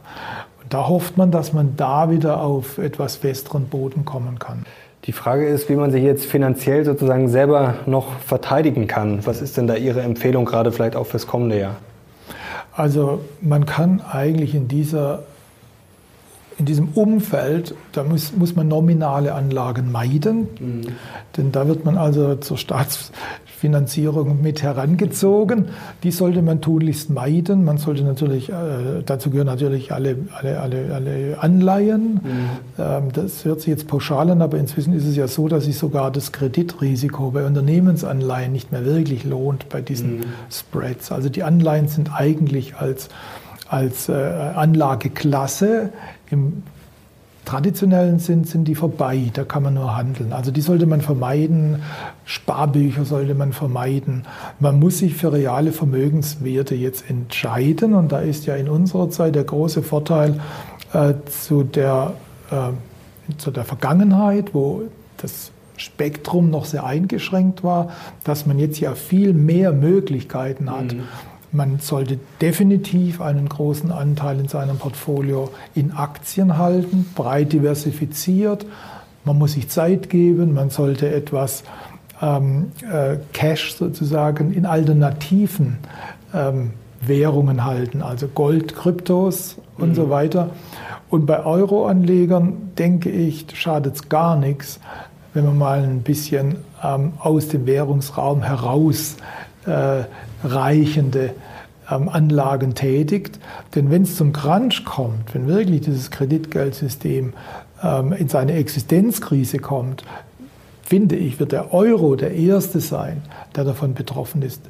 [0.62, 4.64] Und da hofft man, dass man da wieder auf etwas festeren Boden kommen kann.
[5.04, 9.26] Die Frage ist, wie man sich jetzt finanziell sozusagen selber noch verteidigen kann.
[9.26, 11.76] Was ist denn da Ihre Empfehlung gerade vielleicht auch fürs kommende Jahr?
[12.72, 15.24] Also man kann eigentlich in dieser
[16.58, 20.82] in diesem Umfeld, da muss, muss man nominale Anlagen meiden, mhm.
[21.36, 25.66] denn da wird man also zur Staatsfinanzierung mit herangezogen.
[26.02, 27.64] Die sollte man tunlichst meiden.
[27.64, 32.14] Man sollte natürlich, äh, dazu gehören natürlich alle, alle, alle, alle Anleihen.
[32.14, 32.50] Mhm.
[32.78, 35.78] Ähm, das hört sich jetzt pauschal an, aber inzwischen ist es ja so, dass sich
[35.78, 40.24] sogar das Kreditrisiko bei Unternehmensanleihen nicht mehr wirklich lohnt bei diesen mhm.
[40.50, 41.12] Spreads.
[41.12, 43.08] Also die Anleihen sind eigentlich als
[43.72, 45.92] als äh, Anlageklasse
[46.32, 46.62] im
[47.44, 50.32] traditionellen Sinn sind die vorbei, da kann man nur handeln.
[50.32, 51.82] Also die sollte man vermeiden,
[52.24, 54.24] Sparbücher sollte man vermeiden.
[54.60, 59.34] Man muss sich für reale Vermögenswerte jetzt entscheiden und da ist ja in unserer Zeit
[59.34, 60.40] der große Vorteil
[60.92, 62.14] äh, zu, der,
[62.50, 64.84] äh, zu der Vergangenheit, wo
[65.16, 67.90] das Spektrum noch sehr eingeschränkt war,
[68.22, 70.94] dass man jetzt ja viel mehr Möglichkeiten hat.
[70.94, 71.02] Mhm
[71.52, 78.64] man sollte definitiv einen großen Anteil in seinem Portfolio in Aktien halten, breit diversifiziert.
[79.24, 81.62] Man muss sich Zeit geben, man sollte etwas
[82.22, 85.78] ähm, äh, Cash sozusagen in alternativen
[86.32, 86.70] ähm,
[87.02, 89.94] Währungen halten, also Gold, Kryptos und mhm.
[89.94, 90.50] so weiter.
[91.10, 94.80] Und bei Euro-Anlegern denke ich, schadet es gar nichts,
[95.34, 99.16] wenn man mal ein bisschen ähm, aus dem Währungsraum heraus
[99.64, 101.34] reichende
[101.90, 103.38] ähm, Anlagen tätigt.
[103.74, 107.32] Denn wenn es zum Crunch kommt, wenn wirklich dieses Kreditgeldsystem
[107.82, 110.04] ähm, in seine Existenzkrise kommt,
[110.82, 113.22] finde ich, wird der Euro der erste sein,
[113.56, 114.60] der davon betroffen ist.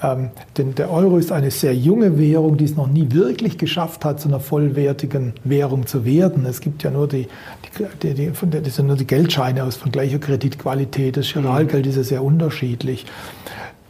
[0.00, 4.04] Ähm, denn der Euro ist eine sehr junge Währung, die es noch nie wirklich geschafft
[4.04, 6.46] hat, zu einer vollwertigen Währung zu werden.
[6.46, 7.26] Es gibt ja nur die,
[8.02, 11.16] die, die, die das sind nur die Geldscheine aus von gleicher Kreditqualität.
[11.16, 13.06] Das Giralgeld ist ja sehr unterschiedlich.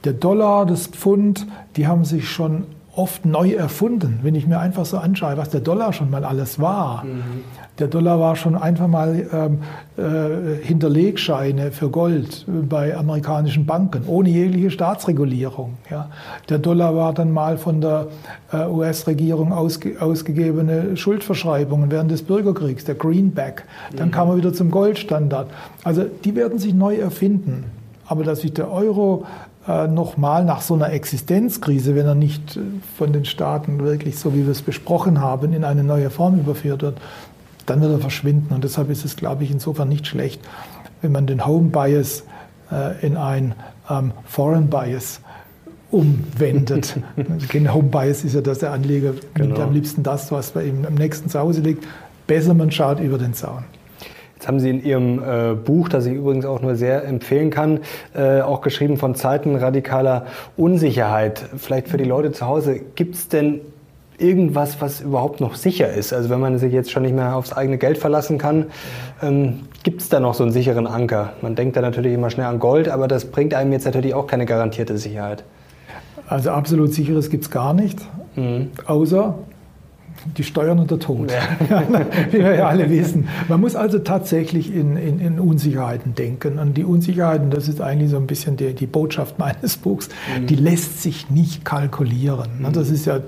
[0.05, 1.47] Der Dollar, das Pfund,
[1.77, 2.65] die haben sich schon
[2.99, 4.19] oft neu erfunden.
[4.23, 7.05] Wenn ich mir einfach so anschaue, was der Dollar schon mal alles war.
[7.05, 7.45] Mhm.
[7.79, 9.59] Der Dollar war schon einfach mal ähm,
[9.97, 15.75] äh, Hinterlegscheine für Gold bei amerikanischen Banken, ohne jegliche Staatsregulierung.
[15.89, 16.11] Ja.
[16.49, 18.09] Der Dollar war dann mal von der
[18.53, 23.63] äh, US-Regierung ausge ausgegebene Schuldverschreibungen während des Bürgerkriegs, der Greenback.
[23.95, 24.13] Dann mhm.
[24.13, 25.49] kam er wieder zum Goldstandard.
[25.85, 27.65] Also die werden sich neu erfinden.
[28.09, 29.27] Aber dass sich der Euro
[29.87, 32.61] nochmal nach so einer Existenzkrise, wenn er nicht äh,
[32.97, 36.83] von den Staaten wirklich, so wie wir es besprochen haben, in eine neue Form überführt
[36.83, 36.99] wird,
[37.66, 38.55] dann wird er verschwinden.
[38.55, 40.41] Und deshalb ist es, glaube ich, insofern nicht schlecht,
[41.03, 42.25] wenn man den Home Bias
[42.73, 43.55] äh, in ein
[43.91, 45.21] ähm, Foreign Bias
[45.91, 46.97] umwendet.
[47.73, 49.49] Home Bias ist ja, dass der Anleger genau.
[49.49, 51.87] nimmt am liebsten das, was bei ihm am nächsten zu Hause liegt.
[52.27, 53.64] Besser man schaut über den Zaun.
[54.39, 57.80] Jetzt haben Sie in Ihrem äh, Buch, das ich übrigens auch nur sehr empfehlen kann,
[58.14, 60.26] äh, auch geschrieben von Zeiten radikaler
[60.57, 61.45] Unsicherheit.
[61.57, 63.62] Vielleicht für die Leute zu Hause, gibt es denn
[64.16, 66.12] irgendwas, was überhaupt noch sicher ist?
[66.12, 68.66] Also wenn man sich jetzt schon nicht mehr aufs eigene Geld verlassen kann,
[69.24, 71.32] ähm, gibt es da noch so einen sicheren Anker?
[71.43, 74.28] Man denkt da natürlich immer schnell an Gold, aber das bringt einem jetzt natürlich auch
[74.28, 75.43] keine garantierte Sicherheit.
[76.28, 77.99] Also absolut sicheres gibt es gar nicht,
[78.36, 78.70] mhm.
[78.86, 79.34] außer
[80.37, 81.83] die Steuern und der Tod, ja.
[82.31, 83.29] wie wir ja alle wissen.
[83.49, 86.59] Man muss also tatsächlich in, in, in, Unsicherheiten denken.
[86.59, 90.09] Und die Unsicherheiten, das ist eigentlich so ein bisschen die, die Botschaft meines Buchs,
[90.39, 90.47] mhm.
[90.47, 92.51] die lässt sich nicht kalkulieren.
[92.61, 92.73] Mhm.
[92.73, 93.21] Das ist ja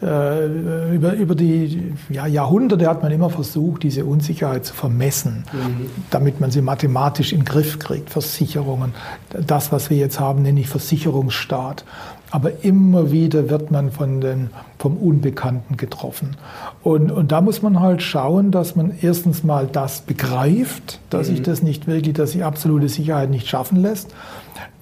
[0.00, 5.86] äh, über, über die ja, Jahrhunderte hat man immer versucht, diese Unsicherheit zu vermessen, mhm.
[6.10, 8.10] damit man sie mathematisch in den Griff kriegt.
[8.10, 8.94] Versicherungen,
[9.30, 11.84] das, was wir jetzt haben, nenne ich Versicherungsstaat.
[12.30, 16.36] Aber immer wieder wird man von den, vom Unbekannten getroffen.
[16.82, 21.36] Und, und da muss man halt schauen, dass man erstens mal das begreift, dass mhm.
[21.36, 24.14] sich das nicht wirklich, dass sich absolute Sicherheit nicht schaffen lässt.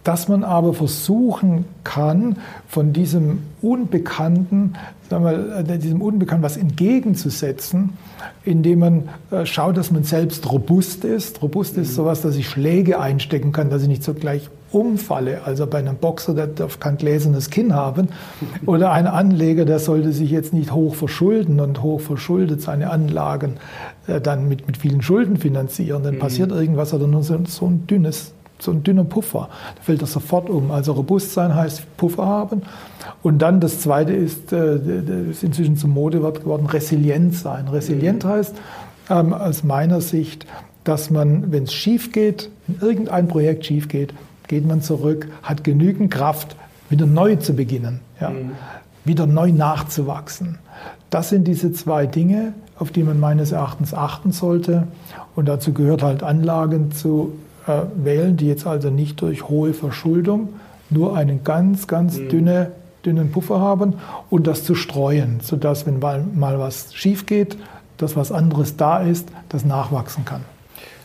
[0.02, 2.36] Dass man aber versuchen kann,
[2.68, 4.74] von diesem Unbekannten,
[5.10, 7.90] sagen wir, äh, diesem Unbekannten was entgegenzusetzen,
[8.44, 11.42] indem man äh, schaut, dass man selbst robust ist.
[11.42, 11.94] Robust ist mhm.
[11.94, 15.40] sowas, dass ich Schläge einstecken kann, dass ich nicht so gleich umfalle.
[15.44, 18.08] Also bei einem Boxer, der darf kein gläsernes Kinn haben.
[18.66, 23.54] Oder ein Anleger, der sollte sich jetzt nicht hoch verschulden und hoch verschuldet seine Anlagen
[24.06, 26.02] äh, dann mit, mit vielen Schulden finanzieren.
[26.02, 26.20] Dann mhm.
[26.20, 29.50] passiert irgendwas oder nur so, so ein dünnes so ein dünner Puffer.
[29.76, 30.70] Da fällt das sofort um.
[30.70, 32.62] Also robust sein heißt Puffer haben.
[33.22, 37.68] Und dann das Zweite ist, äh, ist inzwischen zum Modewort geworden, resilient sein.
[37.68, 38.28] Resilient mhm.
[38.28, 38.54] heißt
[39.10, 40.46] ähm, aus meiner Sicht,
[40.84, 44.14] dass man, wenn es schief geht, wenn irgendein Projekt schief geht,
[44.48, 46.56] geht man zurück, hat genügend Kraft,
[46.88, 48.52] wieder neu zu beginnen, ja, mhm.
[49.04, 50.58] wieder neu nachzuwachsen.
[51.10, 54.86] Das sind diese zwei Dinge, auf die man meines Erachtens achten sollte.
[55.34, 57.32] Und dazu gehört halt Anlagen zu
[57.66, 60.50] äh, wählen, die jetzt also nicht durch hohe Verschuldung
[60.90, 62.28] nur einen ganz, ganz mhm.
[62.28, 62.72] dünne,
[63.04, 63.94] dünnen Puffer haben
[64.30, 67.56] und das zu streuen, sodass, wenn mal, mal was schief geht,
[67.98, 70.42] dass was anderes da ist, das nachwachsen kann.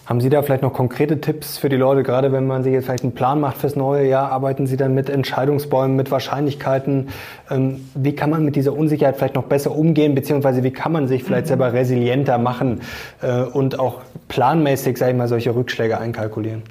[0.06, 2.86] Haben Sie da vielleicht noch konkrete Tipps für die Leute, gerade wenn man sich jetzt
[2.86, 4.32] vielleicht einen Plan macht fürs neue Jahr?
[4.32, 7.10] Arbeiten Sie dann mit Entscheidungsbäumen, mit Wahrscheinlichkeiten?
[7.50, 11.08] Ähm, wie kann man mit dieser Unsicherheit vielleicht noch besser umgehen, beziehungsweise wie kann man
[11.08, 12.82] sich vielleicht selber resilienter machen
[13.22, 16.64] äh, und auch planmäßig, sage ich mal, solche Rückschläge einkalkulieren?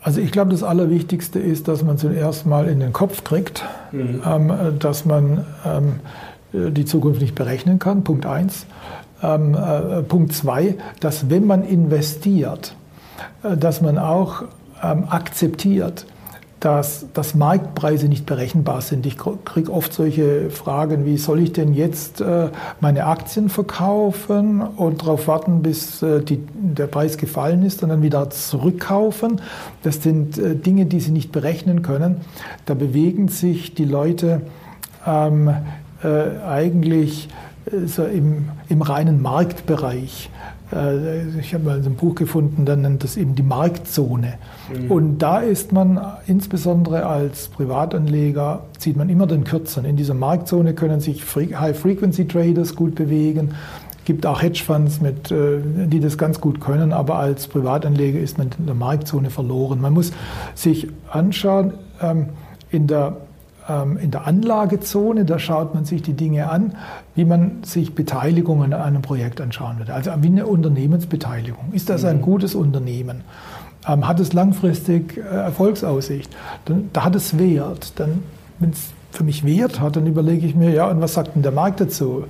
[0.00, 4.22] Also ich glaube, das Allerwichtigste ist, dass man zuerst mal in den Kopf kriegt, mhm.
[4.24, 6.00] ähm, dass man ähm,
[6.52, 8.66] die Zukunft nicht berechnen kann, Punkt eins.
[9.22, 12.74] Ähm, äh, Punkt zwei, dass wenn man investiert,
[13.42, 14.44] äh, dass man auch
[14.82, 16.06] ähm, akzeptiert,
[16.64, 19.04] dass, dass Marktpreise nicht berechenbar sind.
[19.04, 22.48] Ich kriege oft solche Fragen wie, soll ich denn jetzt äh,
[22.80, 28.00] meine Aktien verkaufen und darauf warten, bis äh, die, der Preis gefallen ist und dann
[28.00, 29.42] wieder zurückkaufen?
[29.82, 32.22] Das sind äh, Dinge, die Sie nicht berechnen können.
[32.64, 34.40] Da bewegen sich die Leute
[35.06, 35.50] ähm,
[36.02, 37.28] äh, eigentlich
[37.86, 40.30] so im, im reinen Marktbereich.
[40.72, 44.34] Äh, ich habe mal ein Buch gefunden, dann nennt das eben die Marktzone.
[44.72, 44.90] Mhm.
[44.90, 49.84] Und da ist man insbesondere als Privatanleger, zieht man immer den Kürzeren.
[49.86, 53.54] In dieser Marktzone können sich High-Frequency-Traders gut bewegen.
[53.98, 58.36] Es gibt auch Hedgefonds, mit, äh, die das ganz gut können, aber als Privatanleger ist
[58.36, 59.80] man in der Marktzone verloren.
[59.80, 60.12] Man muss
[60.54, 62.26] sich anschauen, ähm,
[62.70, 63.16] in der
[63.66, 66.74] in der Anlagezone, da schaut man sich die Dinge an,
[67.14, 69.94] wie man sich Beteiligungen an einem Projekt anschauen würde.
[69.94, 71.72] Also wie eine Unternehmensbeteiligung.
[71.72, 72.22] Ist das ein mhm.
[72.22, 73.22] gutes Unternehmen?
[73.88, 76.30] Ähm, hat es langfristig äh, Erfolgsaussicht?
[76.66, 77.92] Dann, da hat es Wert.
[77.96, 78.22] Dann,
[78.58, 81.42] wenn es für mich Wert hat, dann überlege ich mir, ja, und was sagt denn
[81.42, 82.24] der Markt dazu?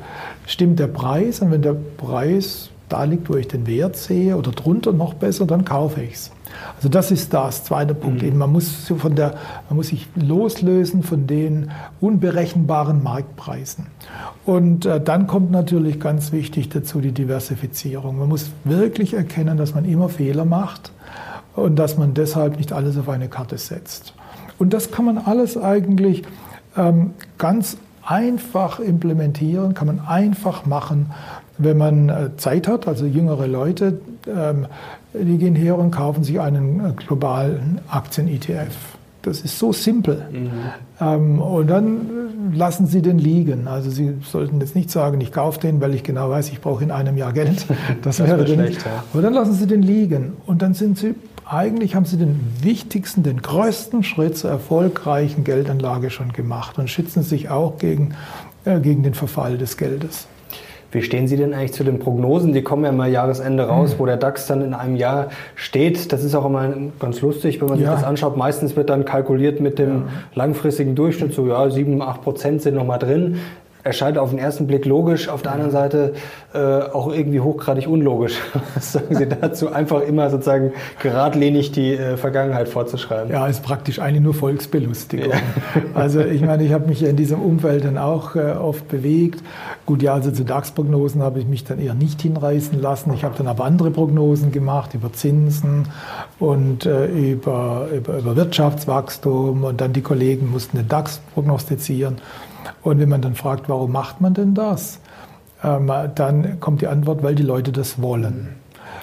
[0.46, 1.40] Stimmt der Preis?
[1.40, 5.46] Und wenn der Preis da liegt, wo ich den Wert sehe, oder drunter noch besser,
[5.46, 6.30] dann kaufe ich es.
[6.76, 8.22] Also das ist das zweite Punkt.
[8.22, 8.36] Mhm.
[8.36, 9.34] Man, muss von der,
[9.68, 13.86] man muss sich loslösen von den unberechenbaren Marktpreisen.
[14.44, 18.18] Und äh, dann kommt natürlich ganz wichtig dazu die Diversifizierung.
[18.18, 20.92] Man muss wirklich erkennen, dass man immer Fehler macht
[21.54, 24.14] und dass man deshalb nicht alles auf eine Karte setzt.
[24.58, 26.22] Und das kann man alles eigentlich
[26.76, 27.76] ähm, ganz
[28.06, 31.10] einfach implementieren, kann man einfach machen,
[31.58, 34.66] wenn man äh, Zeit hat, also jüngere Leute, ähm,
[35.12, 38.74] die gehen her und kaufen sich einen äh, globalen Aktien-ETF.
[39.22, 40.26] Das ist so simpel.
[40.30, 40.50] Mhm.
[41.00, 43.68] Ähm, und dann lassen Sie den liegen.
[43.68, 46.84] Also Sie sollten jetzt nicht sagen, ich kaufe den, weil ich genau weiß, ich brauche
[46.84, 47.64] in einem Jahr Geld.
[48.02, 48.84] Das, das wäre schlecht.
[48.84, 49.04] Ja.
[49.12, 50.34] Aber dann lassen Sie den liegen.
[50.46, 51.14] Und dann sind Sie,
[51.46, 57.22] eigentlich haben Sie den wichtigsten, den größten Schritt zur erfolgreichen Geldanlage schon gemacht und schützen
[57.22, 58.14] sich auch gegen,
[58.64, 60.26] äh, gegen den Verfall des Geldes.
[60.94, 62.52] Wie stehen Sie denn eigentlich zu den Prognosen?
[62.52, 63.98] Die kommen ja mal Jahresende raus, mhm.
[63.98, 66.12] wo der DAX dann in einem Jahr steht.
[66.12, 67.90] Das ist auch immer ganz lustig, wenn man ja.
[67.90, 68.36] sich das anschaut.
[68.36, 70.02] Meistens wird dann kalkuliert mit dem ja.
[70.34, 73.40] langfristigen Durchschnitt, so ja, 7, 8 Prozent sind noch mal drin
[73.84, 76.14] erscheint auf den ersten Blick logisch, auf der anderen Seite
[76.54, 78.38] äh, auch irgendwie hochgradig unlogisch.
[78.74, 79.70] Was sagen Sie dazu?
[79.70, 83.30] Einfach immer sozusagen geradlinig die äh, Vergangenheit vorzuschreiben.
[83.30, 85.30] Ja, ist praktisch eigentlich nur Volksbelustigung.
[85.30, 85.36] Ja.
[85.94, 89.42] Also ich meine, ich habe mich in diesem Umfeld dann auch äh, oft bewegt.
[89.86, 93.12] Gut, ja, also zu DAX-Prognosen habe ich mich dann eher nicht hinreißen lassen.
[93.14, 95.88] Ich habe dann aber andere Prognosen gemacht über Zinsen
[96.38, 102.16] und äh, über, über, über Wirtschaftswachstum und dann die Kollegen mussten den DAX prognostizieren.
[102.82, 105.00] Und wenn man dann fragt, warum macht man denn das?
[105.62, 108.48] Ähm, dann kommt die Antwort, weil die Leute das wollen.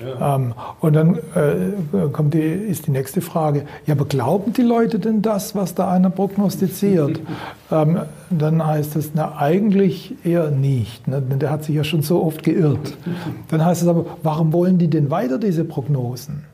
[0.04, 0.36] Ja.
[0.36, 5.00] Ähm, und dann äh, kommt die, ist die nächste Frage, ja, aber glauben die Leute
[5.00, 7.20] denn das, was da einer prognostiziert?
[7.72, 8.00] ähm,
[8.30, 11.22] dann heißt es, na, eigentlich eher nicht, ne?
[11.22, 12.98] denn der hat sich ja schon so oft geirrt.
[13.50, 16.46] Dann heißt es aber, warum wollen die denn weiter diese Prognosen?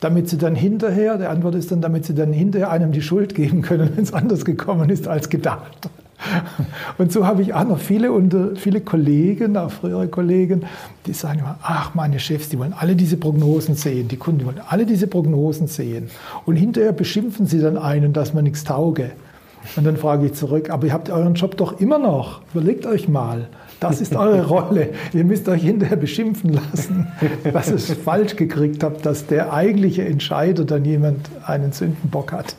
[0.00, 3.34] damit sie dann hinterher, der Antwort ist dann, damit sie dann hinterher einem die Schuld
[3.34, 5.90] geben können, wenn es anders gekommen ist als gedacht.
[6.98, 10.64] Und so habe ich auch noch viele, unter, viele Kollegen, auch frühere Kollegen,
[11.06, 14.60] die sagen immer, ach, meine Chefs, die wollen alle diese Prognosen sehen, die Kunden wollen
[14.66, 16.10] alle diese Prognosen sehen.
[16.46, 19.12] Und hinterher beschimpfen sie dann einen, dass man nichts tauge.
[19.76, 22.40] Und dann frage ich zurück, aber ihr habt euren Job doch immer noch.
[22.54, 23.48] Überlegt euch mal.
[23.80, 24.90] Das ist eure Rolle.
[25.12, 27.08] Ihr müsst euch hinterher beschimpfen lassen,
[27.52, 32.56] dass ihr es falsch gekriegt habt, dass der eigentliche Entscheider dann jemand einen Sündenbock hat.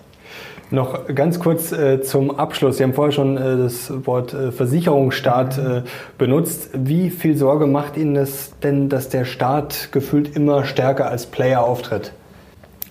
[0.71, 2.77] Noch ganz kurz äh, zum Abschluss.
[2.77, 5.81] Sie haben vorher schon äh, das Wort äh, Versicherungsstaat äh,
[6.17, 6.69] benutzt.
[6.73, 11.63] Wie viel Sorge macht Ihnen es denn, dass der Staat gefühlt immer stärker als Player
[11.63, 12.13] auftritt?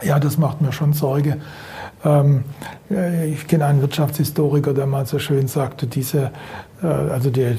[0.03, 1.37] Ja, das macht mir schon Sorge.
[2.05, 2.45] Ähm,
[2.91, 6.33] äh, ich kenne einen Wirtschaftshistoriker, der mal so schön sagte, diese,
[6.83, 7.57] äh, also die,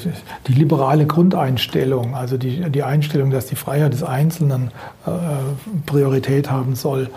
[0.48, 4.72] die liberale Grundeinstellung, also die, die Einstellung, dass die Freiheit des Einzelnen
[5.86, 7.10] Priorität haben soll,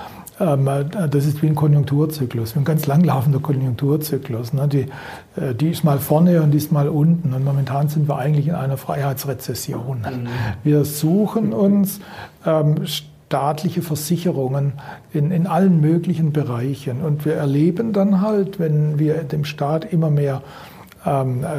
[0.42, 4.52] das ist wie ein Konjunkturzyklus, wie ein ganz langlaufender Konjunkturzyklus.
[4.52, 4.68] Ne?
[4.68, 4.86] Die,
[5.40, 7.32] äh, die ist mal vorne und die ist mal unten.
[7.32, 9.98] Und momentan sind wir eigentlich in einer Freiheitsrezession.
[9.98, 10.28] Mhm.
[10.64, 12.00] Wir suchen uns
[12.44, 12.86] ähm,
[13.32, 14.74] staatliche Versicherungen
[15.12, 17.00] in, in allen möglichen Bereichen.
[17.00, 20.71] Und wir erleben dann halt, wenn wir dem Staat immer mehr ähm, äh,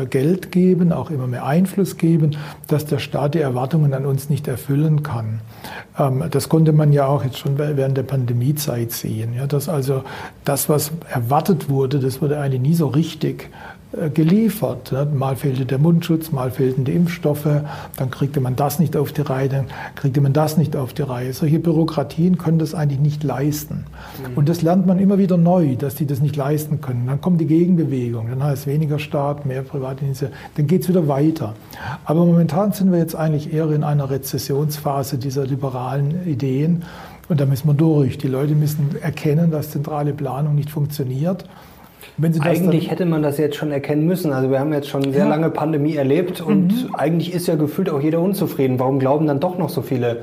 [0.09, 2.37] Geld geben, auch immer mehr Einfluss geben,
[2.67, 5.41] dass der Staat die Erwartungen an uns nicht erfüllen kann.
[5.97, 9.33] Ähm, das konnte man ja auch jetzt schon während der Pandemiezeit sehen.
[9.47, 10.03] Dass also
[10.45, 13.49] das, was erwartet wurde, das wurde eigentlich nie so richtig
[14.13, 14.93] geliefert.
[15.13, 17.47] Mal fehlte der Mundschutz, mal fehlten die Impfstoffe,
[17.95, 19.65] dann kriegte man das nicht auf die Reihe, dann
[19.95, 21.33] kriegte man das nicht auf die Reihe.
[21.33, 23.85] Solche Bürokratien können das eigentlich nicht leisten.
[24.31, 24.37] Mhm.
[24.37, 27.05] Und das lernt man immer wieder neu, dass die das nicht leisten können.
[27.07, 31.07] Dann kommt die Gegenbewegung, dann heißt es weniger Staat, mehr Privatinitiative, dann geht es wieder
[31.07, 31.53] weiter.
[32.05, 36.83] Aber momentan sind wir jetzt eigentlich eher in einer Rezessionsphase dieser liberalen Ideen.
[37.29, 38.17] Und da müssen wir durch.
[38.17, 41.45] Die Leute müssen erkennen, dass zentrale Planung nicht funktioniert.
[42.39, 44.33] Eigentlich hätte man das jetzt schon erkennen müssen.
[44.33, 45.29] Also wir haben jetzt schon sehr ja.
[45.29, 46.95] lange Pandemie erlebt und mhm.
[46.95, 48.79] eigentlich ist ja gefühlt auch jeder unzufrieden.
[48.79, 50.21] Warum glauben dann doch noch so viele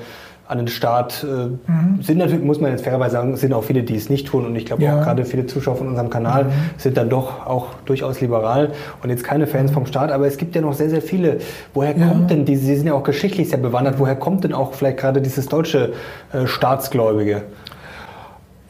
[0.51, 1.25] an den Staat.
[1.25, 2.03] Äh, mhm.
[2.03, 4.45] Sind natürlich, muss man jetzt fairerweise sagen, sind auch viele, die es nicht tun.
[4.45, 4.99] Und ich glaube ja.
[4.99, 6.51] auch gerade viele Zuschauer von unserem Kanal mhm.
[6.77, 8.73] sind dann doch auch durchaus liberal
[9.03, 9.75] und jetzt keine Fans mhm.
[9.75, 10.11] vom Staat.
[10.11, 11.39] Aber es gibt ja noch sehr, sehr viele.
[11.73, 12.09] Woher ja.
[12.09, 14.99] kommt denn diese, Sie sind ja auch geschichtlich sehr bewandert, woher kommt denn auch vielleicht
[14.99, 15.93] gerade dieses deutsche
[16.33, 17.43] äh, Staatsgläubige?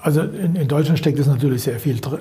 [0.02, 2.20] Also in, in Deutschland steckt es natürlich sehr viel drin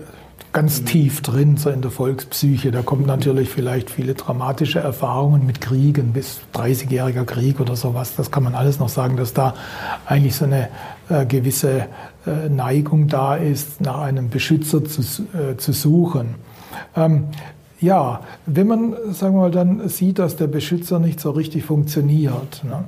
[0.52, 2.72] ganz tief drin, so in der Volkspsyche.
[2.72, 8.16] Da kommen natürlich vielleicht viele dramatische Erfahrungen mit Kriegen, bis 30-jähriger Krieg oder sowas.
[8.16, 9.54] Das kann man alles noch sagen, dass da
[10.06, 10.70] eigentlich so eine
[11.10, 11.88] äh, gewisse
[12.26, 16.36] äh, Neigung da ist, nach einem Beschützer zu, äh, zu suchen.
[16.96, 17.26] Ähm,
[17.80, 22.64] ja, wenn man, sagen wir mal, dann sieht, dass der Beschützer nicht so richtig funktioniert,
[22.64, 22.84] ne?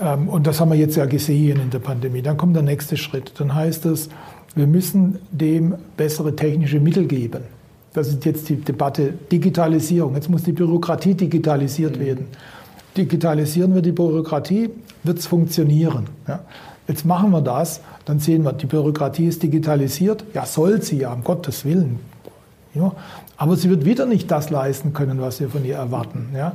[0.00, 2.96] ähm, und das haben wir jetzt ja gesehen in der Pandemie, dann kommt der nächste
[2.96, 3.32] Schritt.
[3.38, 4.10] Dann heißt es,
[4.54, 7.42] wir müssen dem bessere technische Mittel geben.
[7.92, 10.14] Das ist jetzt die Debatte Digitalisierung.
[10.14, 12.00] Jetzt muss die Bürokratie digitalisiert mhm.
[12.00, 12.26] werden.
[12.96, 14.70] Digitalisieren wir die Bürokratie,
[15.02, 16.06] wird es funktionieren.
[16.28, 16.40] Ja.
[16.88, 20.24] Jetzt machen wir das, dann sehen wir, die Bürokratie ist digitalisiert.
[20.34, 22.00] Ja, soll sie ja, um Gottes Willen.
[22.74, 22.92] Ja,
[23.42, 26.28] aber sie wird wieder nicht das leisten können, was wir von ihr erwarten.
[26.32, 26.52] Ja?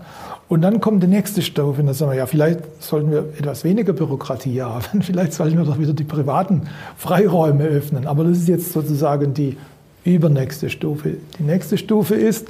[0.47, 3.65] Und dann kommt die nächste Stufe, und dann sagen wir, ja, vielleicht sollten wir etwas
[3.65, 6.61] weniger Bürokratie haben, vielleicht sollten wir doch wieder die privaten
[6.95, 8.07] Freiräume öffnen.
[8.07, 9.57] Aber das ist jetzt sozusagen die
[10.05, 11.17] übernächste Stufe.
[11.38, 12.47] Die nächste Stufe ist,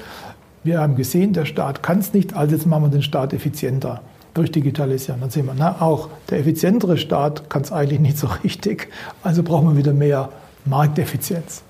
[0.63, 4.01] wir haben gesehen, der Staat kann es nicht, also jetzt machen wir den Staat effizienter
[4.35, 5.19] durch Digitalisierung.
[5.19, 8.89] Dann sehen wir, na, auch der effizientere Staat kann es eigentlich nicht so richtig,
[9.23, 10.29] also brauchen wir wieder mehr
[10.65, 11.63] Markteffizienz.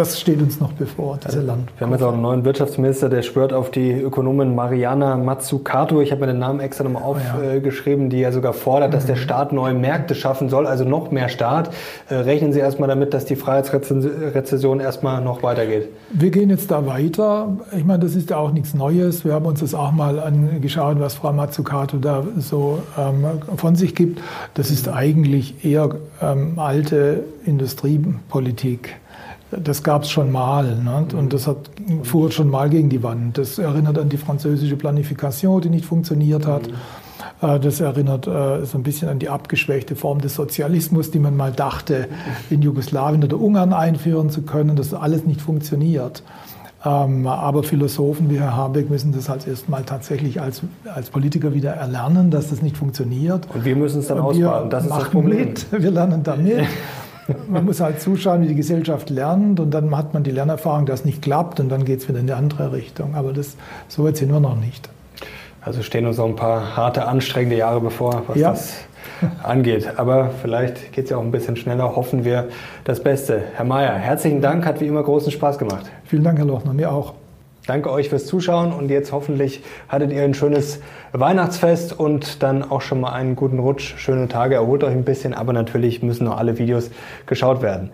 [0.00, 1.68] Das steht uns noch bevor, diese Land.
[1.76, 6.00] Wir haben jetzt auch einen neuen Wirtschaftsminister, der schwört auf die Ökonomin Mariana Mazzucato.
[6.00, 9.52] Ich habe mir den Namen extra nochmal aufgeschrieben, die ja sogar fordert, dass der Staat
[9.52, 11.74] neue Märkte schaffen soll, also noch mehr Staat.
[12.08, 15.88] Äh, rechnen Sie erstmal damit, dass die Freiheitsrezession erstmal noch weitergeht?
[16.12, 17.58] Wir gehen jetzt da weiter.
[17.76, 19.26] Ich meine, das ist ja auch nichts Neues.
[19.26, 23.24] Wir haben uns das auch mal angeschaut, was Frau Mazzucato da so ähm,
[23.56, 24.22] von sich gibt.
[24.54, 25.90] Das ist eigentlich eher
[26.22, 28.99] ähm, alte Industriepolitik.
[29.50, 31.06] Das gab es schon mal ne?
[31.16, 31.56] und das hat,
[32.04, 33.36] fuhr schon mal gegen die Wand.
[33.36, 36.68] Das erinnert an die französische Planifikation, die nicht funktioniert hat.
[37.42, 41.36] Äh, das erinnert äh, so ein bisschen an die abgeschwächte Form des Sozialismus, die man
[41.36, 42.08] mal dachte,
[42.48, 44.76] in Jugoslawien oder Ungarn einführen zu können.
[44.76, 46.22] Das alles nicht funktioniert.
[46.82, 50.62] Ähm, aber Philosophen wie Herr Habeck müssen das halt erstmal tatsächlich als,
[50.94, 53.46] als Politiker wieder erlernen, dass das nicht funktioniert.
[53.52, 54.70] Und wir müssen es dann ausbaden.
[54.70, 55.48] Das ist das Problem.
[55.48, 55.66] Mit.
[55.70, 56.60] Wir lernen damit.
[57.48, 61.00] man muss halt zuschauen, wie die Gesellschaft lernt und dann hat man die Lernerfahrung, dass
[61.00, 63.14] es nicht klappt und dann geht es wieder in die andere Richtung.
[63.14, 63.56] Aber das,
[63.88, 64.88] so weit sind wir noch nicht.
[65.62, 68.50] Also stehen uns noch ein paar harte, anstrengende Jahre bevor, was ja.
[68.50, 68.74] das
[69.42, 69.92] angeht.
[69.96, 71.96] Aber vielleicht geht es ja auch ein bisschen schneller.
[71.96, 72.48] Hoffen wir
[72.84, 73.42] das Beste.
[73.54, 75.90] Herr Mayer, herzlichen Dank, hat wie immer großen Spaß gemacht.
[76.04, 77.14] Vielen Dank, Herr Lochner, mir auch.
[77.66, 80.80] Danke euch fürs Zuschauen und jetzt hoffentlich hattet ihr ein schönes
[81.12, 85.34] Weihnachtsfest und dann auch schon mal einen guten Rutsch, schöne Tage, erholt euch ein bisschen,
[85.34, 86.90] aber natürlich müssen noch alle Videos
[87.26, 87.90] geschaut werden.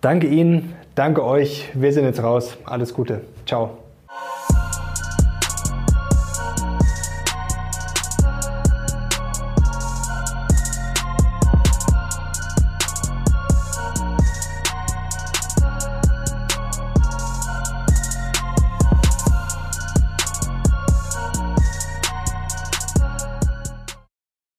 [0.00, 3.87] Danke Ihnen, danke euch, wir sind jetzt raus, alles Gute, ciao.